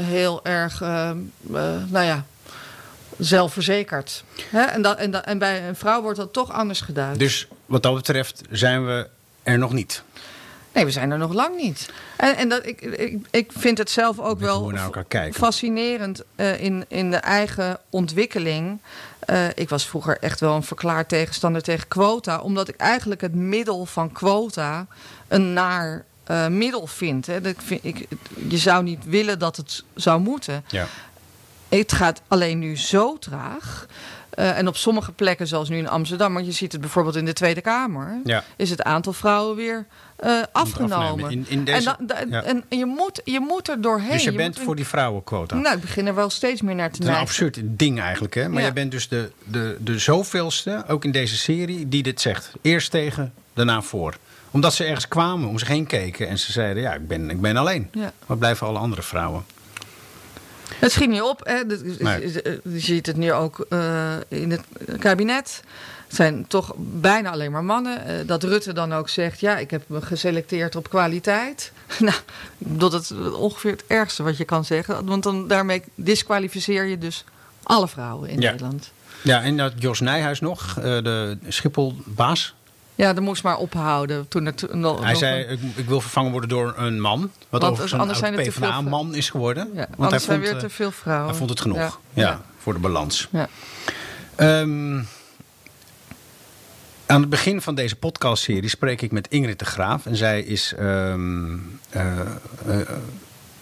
heel 0.04 0.44
erg, 0.44 0.80
nou 1.88 2.04
ja. 2.04 2.24
Zelfverzekerd. 3.20 4.24
En, 4.52 4.82
dat, 4.82 4.98
en, 4.98 5.10
dat, 5.10 5.24
en 5.24 5.38
bij 5.38 5.68
een 5.68 5.76
vrouw 5.76 6.02
wordt 6.02 6.18
dat 6.18 6.32
toch 6.32 6.52
anders 6.52 6.80
gedaan. 6.80 7.16
Dus 7.16 7.48
wat 7.66 7.82
dat 7.82 7.94
betreft 7.94 8.42
zijn 8.50 8.86
we 8.86 9.08
er 9.42 9.58
nog 9.58 9.72
niet. 9.72 10.02
Nee, 10.72 10.84
we 10.84 10.90
zijn 10.90 11.10
er 11.10 11.18
nog 11.18 11.32
lang 11.32 11.56
niet. 11.56 11.90
En, 12.16 12.36
en 12.36 12.48
dat, 12.48 12.66
ik, 12.66 12.80
ik, 12.80 13.26
ik 13.30 13.50
vind 13.56 13.78
het 13.78 13.90
zelf 13.90 14.18
ook 14.18 14.40
wel 14.40 14.72
fascinerend 15.32 16.22
uh, 16.36 16.62
in, 16.62 16.84
in 16.88 17.10
de 17.10 17.16
eigen 17.16 17.78
ontwikkeling. 17.90 18.80
Uh, 19.30 19.44
ik 19.54 19.68
was 19.68 19.86
vroeger 19.86 20.18
echt 20.20 20.40
wel 20.40 20.54
een 20.54 20.62
verklaard 20.62 21.08
tegenstander 21.08 21.62
tegen 21.62 21.88
quota. 21.88 22.40
Omdat 22.40 22.68
ik 22.68 22.76
eigenlijk 22.76 23.20
het 23.20 23.34
middel 23.34 23.86
van 23.86 24.12
quota 24.12 24.86
een 25.28 25.52
naar 25.52 26.04
uh, 26.30 26.46
middel 26.46 26.86
vind. 26.86 27.26
Hè. 27.26 27.40
Dat 27.40 27.54
vind 27.56 27.84
ik, 27.84 28.06
je 28.48 28.58
zou 28.58 28.82
niet 28.82 29.04
willen 29.04 29.38
dat 29.38 29.56
het 29.56 29.84
zou 29.94 30.20
moeten. 30.20 30.64
Ja. 30.68 30.86
Het 31.78 31.92
gaat 31.92 32.22
alleen 32.28 32.58
nu 32.58 32.76
zo 32.76 33.18
traag. 33.18 33.86
Uh, 34.38 34.58
en 34.58 34.68
op 34.68 34.76
sommige 34.76 35.12
plekken, 35.12 35.46
zoals 35.46 35.68
nu 35.68 35.76
in 35.76 35.88
Amsterdam, 35.88 36.32
maar 36.32 36.42
je 36.42 36.52
ziet 36.52 36.72
het 36.72 36.80
bijvoorbeeld 36.80 37.16
in 37.16 37.24
de 37.24 37.32
Tweede 37.32 37.60
Kamer, 37.60 38.20
ja. 38.24 38.44
is 38.56 38.70
het 38.70 38.82
aantal 38.82 39.12
vrouwen 39.12 39.56
weer 39.56 39.86
uh, 40.24 40.42
afgenomen. 40.52 41.30
In, 41.30 41.46
in 41.48 41.64
deze, 41.64 41.96
en, 42.06 42.32
en, 42.44 42.64
je, 42.68 42.86
moet, 42.86 43.20
je 43.24 43.40
moet 43.40 43.68
er 43.68 43.80
doorheen. 43.80 44.10
Dus 44.10 44.24
je, 44.24 44.32
bent 44.32 44.58
voor 44.58 44.76
die 44.76 44.86
vrouwenquota? 44.86 45.56
Nou, 45.56 45.74
ik 45.74 45.80
begin 45.80 46.06
er 46.06 46.14
wel 46.14 46.30
steeds 46.30 46.62
meer 46.62 46.74
naar 46.74 46.90
te 46.90 47.00
neigen. 47.02 47.20
Het 47.20 47.30
is 47.30 47.38
een 47.38 47.46
absurd 47.46 47.78
ding 47.78 48.00
eigenlijk, 48.00 48.34
hè? 48.34 48.48
Maar 48.48 48.60
ja. 48.60 48.66
je 48.66 48.72
bent 48.72 48.90
dus 48.90 49.08
de, 49.08 49.30
de, 49.44 49.76
de 49.80 49.98
zoveelste, 49.98 50.84
ook 50.88 51.04
in 51.04 51.12
deze 51.12 51.36
serie, 51.36 51.88
die 51.88 52.02
dit 52.02 52.20
zegt. 52.20 52.52
Eerst 52.62 52.90
tegen, 52.90 53.32
daarna 53.54 53.82
voor 53.82 54.14
omdat 54.50 54.74
ze 54.74 54.84
ergens 54.84 55.08
kwamen, 55.08 55.48
om 55.48 55.58
zich 55.58 55.68
heen 55.68 55.86
keken 55.86 56.28
en 56.28 56.38
ze 56.38 56.52
zeiden: 56.52 56.82
Ja, 56.82 56.94
ik 56.94 57.08
ben, 57.08 57.30
ik 57.30 57.40
ben 57.40 57.56
alleen. 57.56 57.88
Ja. 57.92 58.12
Waar 58.26 58.36
blijven 58.36 58.66
alle 58.66 58.78
andere 58.78 59.02
vrouwen? 59.02 59.44
Het 60.74 60.92
schiet 60.92 61.08
niet 61.08 61.22
op. 61.22 61.40
Hè. 61.44 61.54
Je 62.62 62.80
ziet 62.80 63.06
het 63.06 63.16
nu 63.16 63.32
ook 63.32 63.66
uh, 63.68 64.12
in 64.28 64.50
het 64.50 64.62
kabinet. 64.98 65.62
Het 66.06 66.18
zijn 66.18 66.46
toch 66.46 66.72
bijna 66.76 67.30
alleen 67.30 67.52
maar 67.52 67.64
mannen. 67.64 68.02
Uh, 68.06 68.26
dat 68.26 68.42
Rutte 68.42 68.72
dan 68.72 68.92
ook 68.92 69.08
zegt: 69.08 69.40
Ja, 69.40 69.58
ik 69.58 69.70
heb 69.70 69.82
me 69.86 70.02
geselecteerd 70.02 70.76
op 70.76 70.88
kwaliteit. 70.88 71.72
nou, 71.98 72.16
dat 72.58 72.94
is 72.94 73.12
ongeveer 73.32 73.70
het 73.70 73.84
ergste 73.86 74.22
wat 74.22 74.36
je 74.36 74.44
kan 74.44 74.64
zeggen. 74.64 75.06
Want 75.06 75.22
dan, 75.22 75.48
daarmee 75.48 75.82
disqualificeer 75.94 76.84
je 76.84 76.98
dus 76.98 77.24
alle 77.62 77.88
vrouwen 77.88 78.28
in 78.28 78.40
ja. 78.40 78.50
Nederland. 78.50 78.90
Ja, 79.22 79.42
en 79.42 79.56
dat 79.56 79.72
Jos 79.78 80.00
Nijhuis 80.00 80.40
nog, 80.40 80.76
uh, 80.78 80.84
de 80.84 81.38
Schipholbaas. 81.48 82.54
Ja, 82.94 83.12
dat 83.12 83.24
moest 83.24 83.42
maar 83.42 83.56
ophouden. 83.56 84.28
Toen 84.28 84.46
het, 84.46 84.66
Hij 85.00 85.14
zei, 85.14 85.44
ik, 85.44 85.60
ik, 85.74 85.86
wil 85.88 86.00
vervangen 86.00 86.30
worden 86.30 86.48
door 86.48 86.74
een 86.76 87.00
man. 87.00 87.30
Wat 87.48 87.64
overigens 87.64 88.00
anders 88.00 88.18
zijn 88.18 88.38
er 88.38 88.48
PvdA-man 88.48 89.14
is 89.14 89.30
geworden. 89.30 89.70
Ja, 89.74 89.88
want 89.96 90.10
hij 90.10 90.20
zijn 90.20 90.40
vond, 90.40 90.52
weer 90.52 90.60
te 90.60 90.68
veel 90.68 90.90
vrouwen. 90.90 91.28
Hij 91.28 91.36
vond 91.36 91.50
het 91.50 91.60
genoeg, 91.60 91.78
ja, 91.78 91.92
ja 92.12 92.42
voor 92.58 92.72
de 92.72 92.78
balans. 92.78 93.28
Ja. 93.30 93.48
Um, 94.60 95.06
aan 97.06 97.20
het 97.20 97.30
begin 97.30 97.60
van 97.60 97.74
deze 97.74 97.96
podcastserie 97.96 98.68
spreek 98.68 99.02
ik 99.02 99.12
met 99.12 99.28
Ingrid 99.28 99.58
de 99.58 99.64
Graaf. 99.64 100.06
En 100.06 100.16
zij 100.16 100.42
is. 100.42 100.74
Um, 100.80 101.80
uh, 101.96 102.18
uh, 102.66 102.80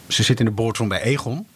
ze 0.09 0.23
zit 0.23 0.39
in 0.39 0.45
de 0.45 0.51
boardroom 0.51 0.89
bij 0.89 1.03
Egon. 1.03 1.47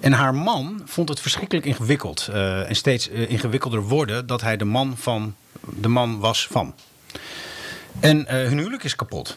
En 0.00 0.12
haar 0.12 0.34
man 0.34 0.82
vond 0.84 1.08
het 1.08 1.20
verschrikkelijk 1.20 1.66
ingewikkeld. 1.66 2.28
Uh, 2.30 2.68
en 2.68 2.76
steeds 2.76 3.08
ingewikkelder 3.08 3.82
worden 3.82 4.26
dat 4.26 4.40
hij 4.40 4.56
de 4.56 4.64
man, 4.64 4.94
van, 4.96 5.34
de 5.60 5.88
man 5.88 6.18
was 6.18 6.46
van. 6.50 6.74
En 8.00 8.24
hun 8.28 8.58
huwelijk 8.58 8.84
is 8.84 8.96
kapot. 8.96 9.36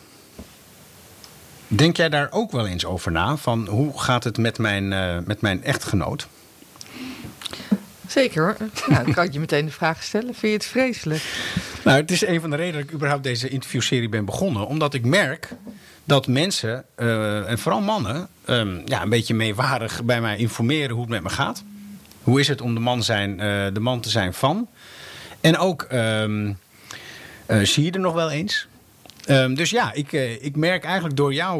Denk 1.68 1.98
jij 1.98 2.10
daar 2.10 2.28
ook 2.32 2.52
wel 2.52 2.68
eens 2.68 2.86
over 2.86 3.12
na? 3.12 3.38
Van 3.38 3.68
hoe 3.68 4.00
gaat 4.00 4.24
het 4.24 4.38
met 4.38 4.58
mijn, 4.58 4.88
met 5.26 5.42
mijn 5.42 5.64
echtgenoot? 5.64 6.28
Zeker 8.08 8.44
hoor. 8.44 8.58
Nou, 8.88 9.04
dan 9.06 9.14
kan 9.14 9.32
je 9.32 9.40
meteen 9.40 9.66
de 9.66 9.72
vraag 9.72 10.04
stellen. 10.04 10.34
Vind 10.34 10.42
je 10.42 10.58
het 10.58 10.66
vreselijk? 10.66 11.24
Nou, 11.84 12.02
het 12.02 12.12
is 12.12 12.26
een 12.26 12.42
van 12.42 12.50
de 12.50 12.56
redenen 12.56 12.80
dat 12.80 12.90
ik 12.90 12.96
überhaupt 12.96 13.24
deze 13.24 13.50
interviewserie 13.50 14.10
ben 14.10 14.26
begonnen. 14.26 14.68
Omdat 14.68 14.94
ik 14.94 15.06
merk 15.06 15.50
dat 16.04 16.28
mensen, 16.28 16.86
eh, 16.96 17.50
en 17.50 17.60
vooral 17.60 17.82
mannen, 17.82 18.28
ehm, 18.46 18.82
ja, 18.86 19.02
een 19.02 19.10
beetje 19.10 19.34
meewarig 19.34 20.04
bij 20.04 20.22
mij 20.22 20.38
informeren 20.38 20.92
hoe 20.92 21.02
het 21.02 21.10
met 21.10 21.24
me 21.24 21.30
gaat. 21.30 21.64
Hoe 22.24 22.40
is 22.40 22.48
het 22.48 22.62
om 22.62 22.74
de 22.74 22.80
man, 22.80 23.04
zijn, 23.04 23.40
eh, 23.40 23.66
de 23.74 23.80
man 23.80 24.00
te 24.00 24.10
zijn 24.10 24.34
van? 24.34 24.68
En 25.42 25.58
ook, 25.58 25.82
ehm, 25.82 26.48
eh, 26.48 26.56
zie 27.48 27.84
je 27.84 27.92
er 27.92 28.00
nog 28.00 28.14
wel 28.14 28.30
eens? 28.30 28.68
Ehm, 29.26 29.54
dus 29.54 29.70
ja, 29.70 29.94
ik, 29.94 30.12
ik 30.42 30.56
merk 30.56 30.84
eigenlijk 30.84 31.16
door 31.16 31.34
jouw 31.34 31.60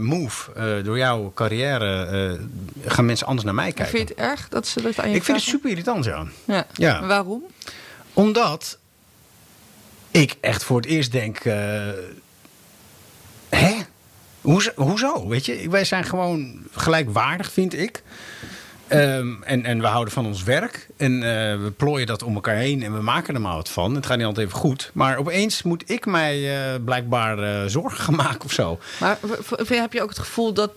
move, 0.00 0.50
door 0.82 0.98
jouw 0.98 1.32
carrière, 1.34 2.38
gaan 2.86 3.04
mensen 3.04 3.26
anders 3.26 3.44
naar 3.44 3.54
mij 3.54 3.72
kijken. 3.72 3.96
vind 3.96 4.08
je 4.08 4.14
het 4.14 4.24
erg 4.24 4.48
dat 4.48 4.66
ze 4.66 4.82
dat 4.82 4.98
aan 4.98 5.10
je 5.10 5.16
Ik 5.16 5.24
vind 5.24 5.36
het 5.36 5.46
super 5.46 5.70
irritant, 5.70 6.04
ja. 6.04 6.26
ja. 6.44 6.66
ja. 6.72 7.06
waarom? 7.06 7.42
Omdat 8.12 8.78
ik 10.10 10.36
echt 10.40 10.64
voor 10.64 10.76
het 10.76 10.86
eerst 10.86 11.12
denk... 11.12 11.38
hè? 13.48 13.74
Hoezo, 14.44 14.70
hoezo? 14.74 15.28
Weet 15.28 15.46
je, 15.46 15.68
wij 15.70 15.84
zijn 15.84 16.04
gewoon 16.04 16.62
gelijkwaardig, 16.72 17.52
vind 17.52 17.74
ik. 17.74 18.02
Um, 18.92 19.42
en, 19.42 19.64
en 19.64 19.80
we 19.80 19.86
houden 19.86 20.12
van 20.12 20.26
ons 20.26 20.42
werk. 20.42 20.88
En 20.96 21.12
uh, 21.12 21.20
we 21.62 21.72
plooien 21.76 22.06
dat 22.06 22.22
om 22.22 22.34
elkaar 22.34 22.56
heen 22.56 22.82
en 22.82 22.94
we 22.94 23.02
maken 23.02 23.34
er 23.34 23.40
maar 23.40 23.54
wat 23.54 23.68
van. 23.68 23.94
Het 23.94 24.06
gaat 24.06 24.16
niet 24.16 24.26
altijd 24.26 24.46
even 24.46 24.58
goed. 24.58 24.90
Maar 24.92 25.16
opeens 25.16 25.62
moet 25.62 25.90
ik 25.90 26.06
mij 26.06 26.38
uh, 26.38 26.84
blijkbaar 26.84 27.38
uh, 27.38 27.64
zorgen 27.66 27.98
gaan 27.98 28.14
maken 28.26 28.44
of 28.44 28.52
zo. 28.52 28.78
Maar 29.00 29.18
heb 29.68 29.92
je 29.92 30.02
ook 30.02 30.08
het 30.08 30.18
gevoel 30.18 30.52
dat, 30.52 30.70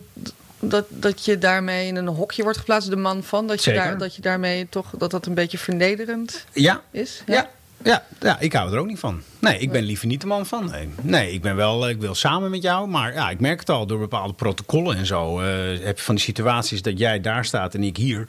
dat, 0.60 0.86
dat 0.90 1.26
je 1.26 1.38
daarmee 1.38 1.88
in 1.88 1.96
een 1.96 2.08
hokje 2.08 2.44
wordt 2.44 2.58
geplaatst, 2.58 2.90
de 2.90 2.96
man 2.96 3.24
van? 3.24 3.48
Dat 3.48 3.64
je, 3.64 3.74
daar, 3.74 3.98
dat 3.98 4.16
je 4.16 4.22
daarmee 4.22 4.68
toch 4.70 4.94
dat 4.98 5.12
dat 5.12 5.26
een 5.26 5.34
beetje 5.34 5.58
vernederend 5.58 6.46
ja. 6.52 6.82
is? 6.92 7.24
Ja. 7.26 7.34
ja. 7.34 7.50
Ja, 7.88 8.04
ja, 8.20 8.40
ik 8.40 8.54
hou 8.54 8.74
er 8.74 8.80
ook 8.80 8.88
niet 8.88 9.00
van. 9.00 9.22
Nee, 9.40 9.60
ik 9.60 9.72
ben 9.72 9.84
liever 9.84 10.08
niet 10.08 10.22
de 10.22 10.28
man 10.28 10.46
van. 10.46 10.72
Nee, 11.02 11.32
ik 11.32 11.42
ben 11.42 11.56
wel, 11.56 11.86
eh, 11.86 11.90
ik 11.90 12.00
wil 12.00 12.16
samen 12.16 12.50
met 12.50 12.62
jou. 12.62 12.88
Maar 12.88 13.14
ja, 13.14 13.30
ik 13.30 13.40
merk 13.40 13.60
het 13.60 13.70
al 13.70 13.88
door 13.88 14.00
bepaalde 14.00 14.34
protocollen 14.34 14.98
en 14.98 15.06
zo. 15.06 15.42
Uh, 15.42 15.46
heb 15.84 15.98
je 15.98 16.04
van 16.04 16.16
die 16.16 16.24
situaties 16.24 16.82
dat 16.82 17.00
jij 17.00 17.22
daar 17.22 17.46
staat 17.46 17.74
en 17.74 17.84
ik 17.84 17.98
hier. 17.98 18.28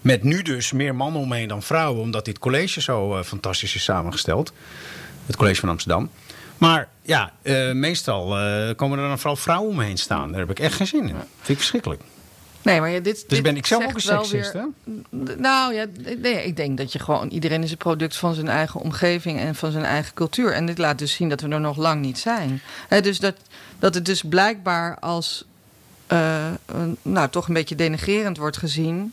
Met 0.00 0.22
nu 0.22 0.42
dus 0.42 0.72
meer 0.72 0.94
mannen 0.94 1.20
omheen 1.20 1.48
dan 1.48 1.62
vrouwen. 1.62 2.02
Omdat 2.02 2.24
dit 2.24 2.38
college 2.38 2.80
zo 2.80 3.16
uh, 3.16 3.22
fantastisch 3.22 3.74
is 3.74 3.84
samengesteld. 3.84 4.52
Het 5.26 5.36
college 5.36 5.60
van 5.60 5.68
Amsterdam. 5.68 6.10
Maar 6.58 6.88
ja, 7.02 7.32
meestal 7.72 8.26
komen 8.76 8.98
er 8.98 9.08
dan 9.08 9.18
vooral 9.18 9.36
vrouwen 9.36 9.70
omheen 9.70 9.98
staan. 9.98 10.30
Daar 10.30 10.40
heb 10.40 10.50
ik 10.50 10.58
echt 10.58 10.74
geen 10.74 10.86
zin 10.86 11.08
in. 11.08 11.14
Dat 11.14 11.26
vind 11.36 11.48
ik 11.48 11.56
verschrikkelijk. 11.56 12.02
Nee, 12.62 12.80
maar 12.80 12.90
ja, 12.90 13.00
dit, 13.00 13.24
dus 13.28 13.40
ben 13.40 13.56
ik 13.56 13.66
zelf 13.66 13.84
ook 13.84 13.94
een 13.94 14.00
seksist, 14.00 14.52
hè? 14.52 14.62
Nou 15.36 15.74
ja, 15.74 15.86
nee, 16.18 16.44
ik 16.44 16.56
denk 16.56 16.78
dat 16.78 16.92
je 16.92 16.98
gewoon... 16.98 17.28
Iedereen 17.28 17.62
is 17.62 17.70
een 17.70 17.76
product 17.76 18.16
van 18.16 18.34
zijn 18.34 18.48
eigen 18.48 18.80
omgeving 18.80 19.38
en 19.38 19.54
van 19.54 19.72
zijn 19.72 19.84
eigen 19.84 20.14
cultuur. 20.14 20.52
En 20.52 20.66
dit 20.66 20.78
laat 20.78 20.98
dus 20.98 21.12
zien 21.12 21.28
dat 21.28 21.40
we 21.40 21.48
er 21.48 21.60
nog 21.60 21.76
lang 21.76 22.00
niet 22.00 22.18
zijn. 22.18 22.62
dus 22.88 23.18
dat, 23.18 23.36
dat 23.78 23.94
het 23.94 24.04
dus 24.04 24.22
blijkbaar 24.22 24.98
als... 24.98 25.44
Uh, 26.12 26.46
nou, 27.02 27.28
toch 27.28 27.48
een 27.48 27.54
beetje 27.54 27.74
denigerend 27.74 28.36
wordt 28.36 28.56
gezien... 28.56 29.12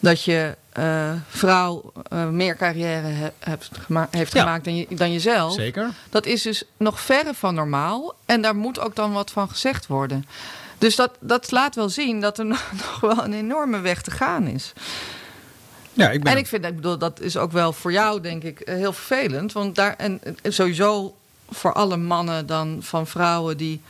dat 0.00 0.24
je 0.24 0.56
uh, 0.78 1.12
vrouw 1.28 1.92
uh, 2.12 2.28
meer 2.28 2.56
carrière 2.56 3.06
he, 3.06 3.30
hebt 3.38 3.70
gema 3.72 4.08
heeft 4.10 4.32
ja. 4.32 4.40
gemaakt 4.40 4.64
dan, 4.64 4.76
je, 4.76 4.86
dan 4.88 5.12
jezelf. 5.12 5.52
Zeker. 5.52 5.90
Dat 6.10 6.26
is 6.26 6.42
dus 6.42 6.64
nog 6.76 7.00
verre 7.00 7.34
van 7.34 7.54
normaal. 7.54 8.14
En 8.26 8.42
daar 8.42 8.56
moet 8.56 8.80
ook 8.80 8.96
dan 8.96 9.12
wat 9.12 9.30
van 9.30 9.48
gezegd 9.48 9.86
worden. 9.86 10.26
Dus 10.82 10.96
dat, 10.96 11.10
dat 11.20 11.50
laat 11.50 11.74
wel 11.74 11.88
zien 11.88 12.20
dat 12.20 12.38
er 12.38 12.44
nog 12.82 12.98
wel 13.00 13.24
een 13.24 13.32
enorme 13.32 13.80
weg 13.80 14.02
te 14.02 14.10
gaan 14.10 14.46
is. 14.46 14.72
Ja, 15.92 16.10
ik 16.10 16.22
ben... 16.22 16.32
En 16.32 16.38
ik 16.38 16.46
vind, 16.46 16.64
ik 16.64 16.76
bedoel, 16.76 16.98
dat 16.98 17.20
is 17.20 17.36
ook 17.36 17.52
wel 17.52 17.72
voor 17.72 17.92
jou, 17.92 18.20
denk 18.20 18.42
ik, 18.42 18.60
eh, 18.60 18.74
heel 18.74 18.92
vervelend. 18.92 19.52
Want 19.52 19.74
daar, 19.74 19.94
en 19.96 20.20
sowieso 20.42 21.16
voor 21.50 21.72
alle 21.72 21.96
mannen 21.96 22.46
dan 22.46 22.78
van 22.80 23.06
vrouwen 23.06 23.56
die 23.56 23.80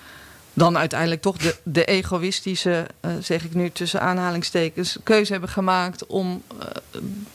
dan 0.53 0.79
uiteindelijk 0.79 1.23
toch 1.23 1.37
de, 1.37 1.57
de 1.63 1.85
egoïstische, 1.85 2.87
uh, 3.01 3.13
zeg 3.21 3.45
ik 3.45 3.55
nu 3.55 3.71
tussen 3.71 4.01
aanhalingstekens, 4.01 4.97
keuze 5.03 5.33
hebben 5.33 5.51
gemaakt 5.51 6.07
om 6.07 6.43
uh, 6.53 6.67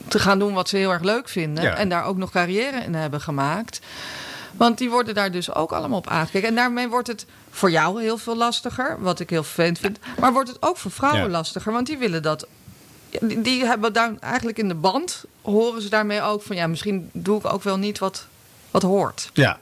te 0.08 0.20
gaan 0.20 0.40
doen 0.40 0.54
wat 0.54 0.70
ze 0.70 0.78
heel 0.78 0.92
erg 0.92 1.04
leuk 1.04 1.30
vinden. 1.30 1.64
Ja. 1.64 1.76
En 1.76 1.90
daar 1.90 2.04
ook 2.04 2.18
nog 2.18 2.32
carrière 2.32 2.84
in 2.84 2.94
hebben 2.94 3.22
gemaakt. 3.22 3.80
Want 4.58 4.78
die 4.78 4.90
worden 4.90 5.16
daar 5.16 5.32
dus 5.32 5.54
ook 5.54 5.72
allemaal 5.72 5.98
op 5.98 6.08
aangekeken. 6.08 6.48
En 6.48 6.56
daarmee 6.56 6.88
wordt 6.88 7.08
het 7.08 7.26
voor 7.50 7.72
jou 7.72 8.02
heel 8.02 8.18
veel 8.18 8.38
lastiger, 8.38 8.98
wat 9.00 9.20
ik 9.20 9.30
heel 9.30 9.44
vervelend 9.44 9.80
vind. 9.80 10.00
Maar 10.20 10.34
wordt 10.34 10.50
het 10.50 10.62
ook 10.62 10.78
voor 10.78 10.92
vrouwen 10.92 11.30
lastiger, 11.30 11.72
want 11.72 11.88
die 11.88 11.98
willen 11.98 12.22
dat. 12.22 12.48
Die, 13.22 13.42
die 13.42 13.66
hebben 13.66 13.94
daar 13.94 14.14
eigenlijk 14.20 14.58
in 14.58 14.68
de 14.68 14.76
band, 14.76 15.26
horen 15.42 15.82
ze 15.82 15.90
daarmee 15.90 16.22
ook 16.22 16.42
van 16.42 16.56
ja, 16.56 16.68
misschien 16.68 17.10
doe 17.14 17.38
ik 17.38 17.54
ook 17.54 17.64
wel 17.64 17.78
niet 17.78 18.00
wat, 18.00 18.28
wat 18.72 18.82
hoort. 18.82 19.30
Ja, 19.34 19.60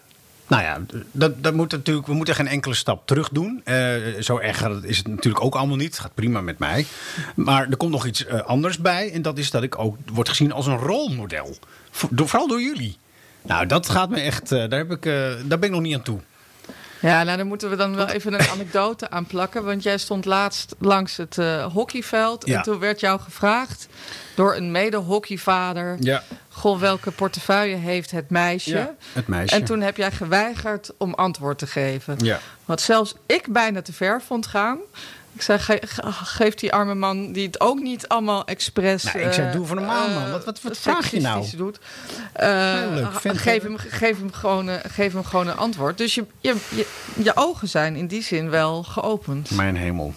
nou 0.48 0.64
ja, 0.64 0.82
dat, 1.12 1.44
dat 1.44 1.54
moet 1.54 1.72
natuurlijk, 1.72 2.08
we 2.08 2.14
moeten 2.14 2.36
geen 2.36 2.48
enkele 2.48 2.76
stap 2.76 3.08
terug 3.08 3.30
doen. 3.30 3.62
Uh, 3.66 3.96
zo 4.20 4.38
erg 4.38 4.68
is 4.82 4.98
het 4.98 5.08
natuurlijk 5.08 5.44
ook 5.44 5.56
allemaal 5.56 5.76
niet. 5.76 5.92
Het 5.92 6.00
gaat 6.00 6.14
prima 6.14 6.42
met 6.42 6.60
mij. 6.60 6.86
Maar 7.36 7.70
er 7.70 7.78
komt 7.78 7.92
nog 7.92 8.06
iets 8.06 8.26
uh, 8.26 8.42
anders 8.42 8.78
bij. 8.78 9.12
En 9.12 9.22
dat 9.22 9.38
is 9.38 9.52
dat 9.52 9.64
ik 9.64 9.80
ook 9.80 9.98
word 10.14 10.30
gezien 10.30 10.52
als 10.52 10.68
een 10.68 10.78
rolmodel. 10.78 11.56
vooral 12.16 12.48
door 12.48 12.62
jullie. 12.62 12.98
Nou, 13.46 13.66
dat 13.66 13.90
gaat 13.90 14.10
me 14.10 14.22
echt. 14.22 14.52
Uh, 14.52 14.70
daar, 14.70 14.80
heb 14.80 14.92
ik, 14.92 15.04
daar 15.50 15.60
ben 15.60 15.64
ik 15.64 15.72
nog 15.72 15.82
niet 15.82 15.96
aan 15.96 16.02
toe. 16.02 16.20
Ja, 17.02 17.24
nou 17.24 17.38
dan 17.38 17.48
moeten 17.48 17.70
we 17.70 17.76
dan 17.76 17.96
wel 17.96 18.08
even 18.08 18.34
een 18.34 18.48
anekdote 18.50 19.10
aan 19.10 19.26
plakken. 19.26 19.64
Want 19.64 19.84
jij 19.84 19.98
stond 19.98 20.26
laatst 20.26 20.76
langs 20.80 21.18
het 21.18 21.38
uh, 21.38 21.66
hockeyveld. 21.66 22.48
Ja. 22.48 22.58
En 22.58 22.64
toen 22.64 22.80
werd 22.80 23.00
jou 23.00 23.20
gevraagd 23.20 23.88
door 24.36 24.56
een 24.56 24.72
mede-hockeyvader... 24.72 25.98
Ja. 26.00 26.24
Goh, 26.50 26.80
welke 26.80 27.12
portefeuille 27.12 27.76
heeft 27.76 28.12
het 28.12 28.30
meisje? 28.30 28.70
Ja, 28.70 28.96
het 29.14 29.28
meisje. 29.28 29.56
En 29.56 29.64
toen 29.64 29.82
heb 29.82 29.98
jij 29.98 30.12
geweigerd 30.12 30.92
om 30.98 31.14
antwoord 31.14 31.58
te 31.58 31.68
geven. 31.68 32.16
Ja. 32.18 32.40
Wat 32.66 32.82
zelfs 32.82 33.14
ik 33.26 33.48
bijna 33.54 33.82
te 33.82 33.94
ver 33.94 34.22
vond 34.22 34.48
gaan. 34.48 34.78
Ik 35.36 35.42
zei, 35.42 35.60
ge 35.60 35.80
geef 36.12 36.54
die 36.54 36.74
arme 36.74 36.96
man 36.96 37.32
die 37.32 37.46
het 37.46 37.60
ook 37.60 37.80
niet 37.80 38.08
allemaal 38.08 38.46
expres... 38.46 39.04
Nou, 39.04 39.20
ik 39.20 39.34
zei, 39.34 39.52
doe 39.52 39.66
voor 39.66 39.76
normaal 39.76 40.10
man. 40.10 40.32
Wat, 40.32 40.46
wat, 40.46 40.62
wat 40.62 40.78
vraag 40.78 41.12
je 41.12 41.22
nou? 41.22 41.46
Doet. 41.56 41.80
Uh, 42.42 42.84
leuk, 42.94 43.08
geef, 43.14 43.64
hem, 43.64 43.78
geef, 43.78 44.18
hem 44.18 44.32
gewoon, 44.32 44.70
geef 44.88 45.14
hem 45.14 45.24
gewoon 45.24 45.48
een 45.48 45.58
antwoord. 45.58 45.98
Dus 45.98 46.16
je, 46.16 46.26
je, 46.40 46.56
je, 46.70 46.88
je 47.24 47.32
ogen 47.36 47.68
zijn 47.68 47.96
in 47.96 48.08
die 48.08 48.24
zin 48.24 48.50
wel 48.50 48.84
geopend. 48.84 49.52
Mijn 49.52 49.76
hemel. 49.76 50.14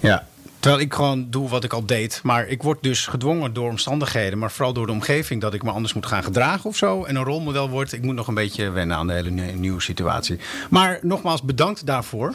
Ja, 0.00 0.26
Terwijl 0.60 0.82
ik 0.82 0.94
gewoon 0.94 1.26
doe 1.30 1.48
wat 1.48 1.64
ik 1.64 1.72
al 1.72 1.86
deed. 1.86 2.20
Maar 2.22 2.48
ik 2.48 2.62
word 2.62 2.82
dus 2.82 3.06
gedwongen 3.06 3.52
door 3.52 3.70
omstandigheden. 3.70 4.38
Maar 4.38 4.50
vooral 4.50 4.72
door 4.72 4.86
de 4.86 4.92
omgeving. 4.92 5.40
Dat 5.40 5.54
ik 5.54 5.62
me 5.62 5.70
anders 5.70 5.94
moet 5.94 6.06
gaan 6.06 6.22
gedragen 6.22 6.70
of 6.70 6.76
zo. 6.76 7.04
En 7.04 7.16
een 7.16 7.24
rolmodel 7.24 7.68
word. 7.68 7.92
Ik 7.92 8.02
moet 8.02 8.14
nog 8.14 8.26
een 8.28 8.34
beetje 8.34 8.70
wennen 8.70 8.96
aan 8.96 9.06
de 9.06 9.12
hele 9.12 9.30
nieuwe 9.30 9.80
situatie. 9.80 10.38
Maar 10.70 10.98
nogmaals 11.02 11.42
bedankt 11.42 11.86
daarvoor. 11.86 12.34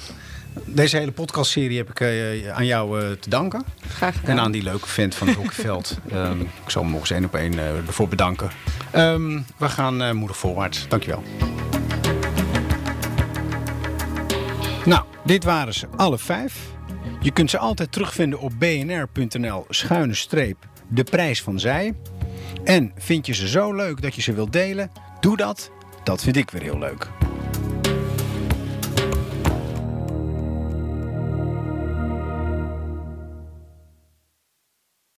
Deze 0.65 0.97
hele 0.97 1.11
podcastserie 1.11 1.77
heb 1.77 1.89
ik 1.89 1.99
uh, 1.99 2.51
aan 2.51 2.65
jou 2.65 3.01
uh, 3.01 3.11
te 3.11 3.29
danken. 3.29 3.63
Graag 3.87 4.15
gedaan. 4.19 4.37
En 4.37 4.43
aan 4.43 4.51
die 4.51 4.63
leuke 4.63 4.87
vent 4.87 5.15
van 5.15 5.27
het 5.27 5.35
hockeyveld. 5.35 5.97
um, 6.13 6.41
ik 6.65 6.69
zal 6.69 6.81
hem 6.81 6.91
nog 6.91 6.99
eens 6.99 7.11
één 7.11 7.25
op 7.25 7.35
één 7.35 7.53
uh, 7.53 7.77
ervoor 7.77 8.07
bedanken. 8.07 8.49
Um, 8.95 9.45
we 9.57 9.69
gaan 9.69 10.15
moedig 10.15 10.37
voorwaarts. 10.37 10.87
Dankjewel. 10.87 11.23
Nou, 14.85 15.03
dit 15.25 15.43
waren 15.43 15.73
ze 15.73 15.87
alle 15.95 16.17
vijf. 16.17 16.73
Je 17.25 17.31
kunt 17.31 17.49
ze 17.49 17.57
altijd 17.57 17.91
terugvinden 17.91 18.39
op 18.39 18.51
bnr.nl 18.57 19.65
schuine 19.69 20.13
streep 20.13 20.57
de 20.87 21.03
prijs 21.03 21.41
van 21.41 21.59
zij. 21.59 21.93
En 22.63 22.91
vind 22.97 23.25
je 23.25 23.33
ze 23.33 23.47
zo 23.47 23.73
leuk 23.73 24.01
dat 24.01 24.15
je 24.15 24.21
ze 24.21 24.33
wilt 24.33 24.53
delen? 24.53 24.91
Doe 25.19 25.37
dat. 25.37 25.71
Dat 26.03 26.23
vind 26.23 26.35
ik 26.35 26.49
weer 26.49 26.61
heel 26.61 26.79
leuk. 26.79 27.09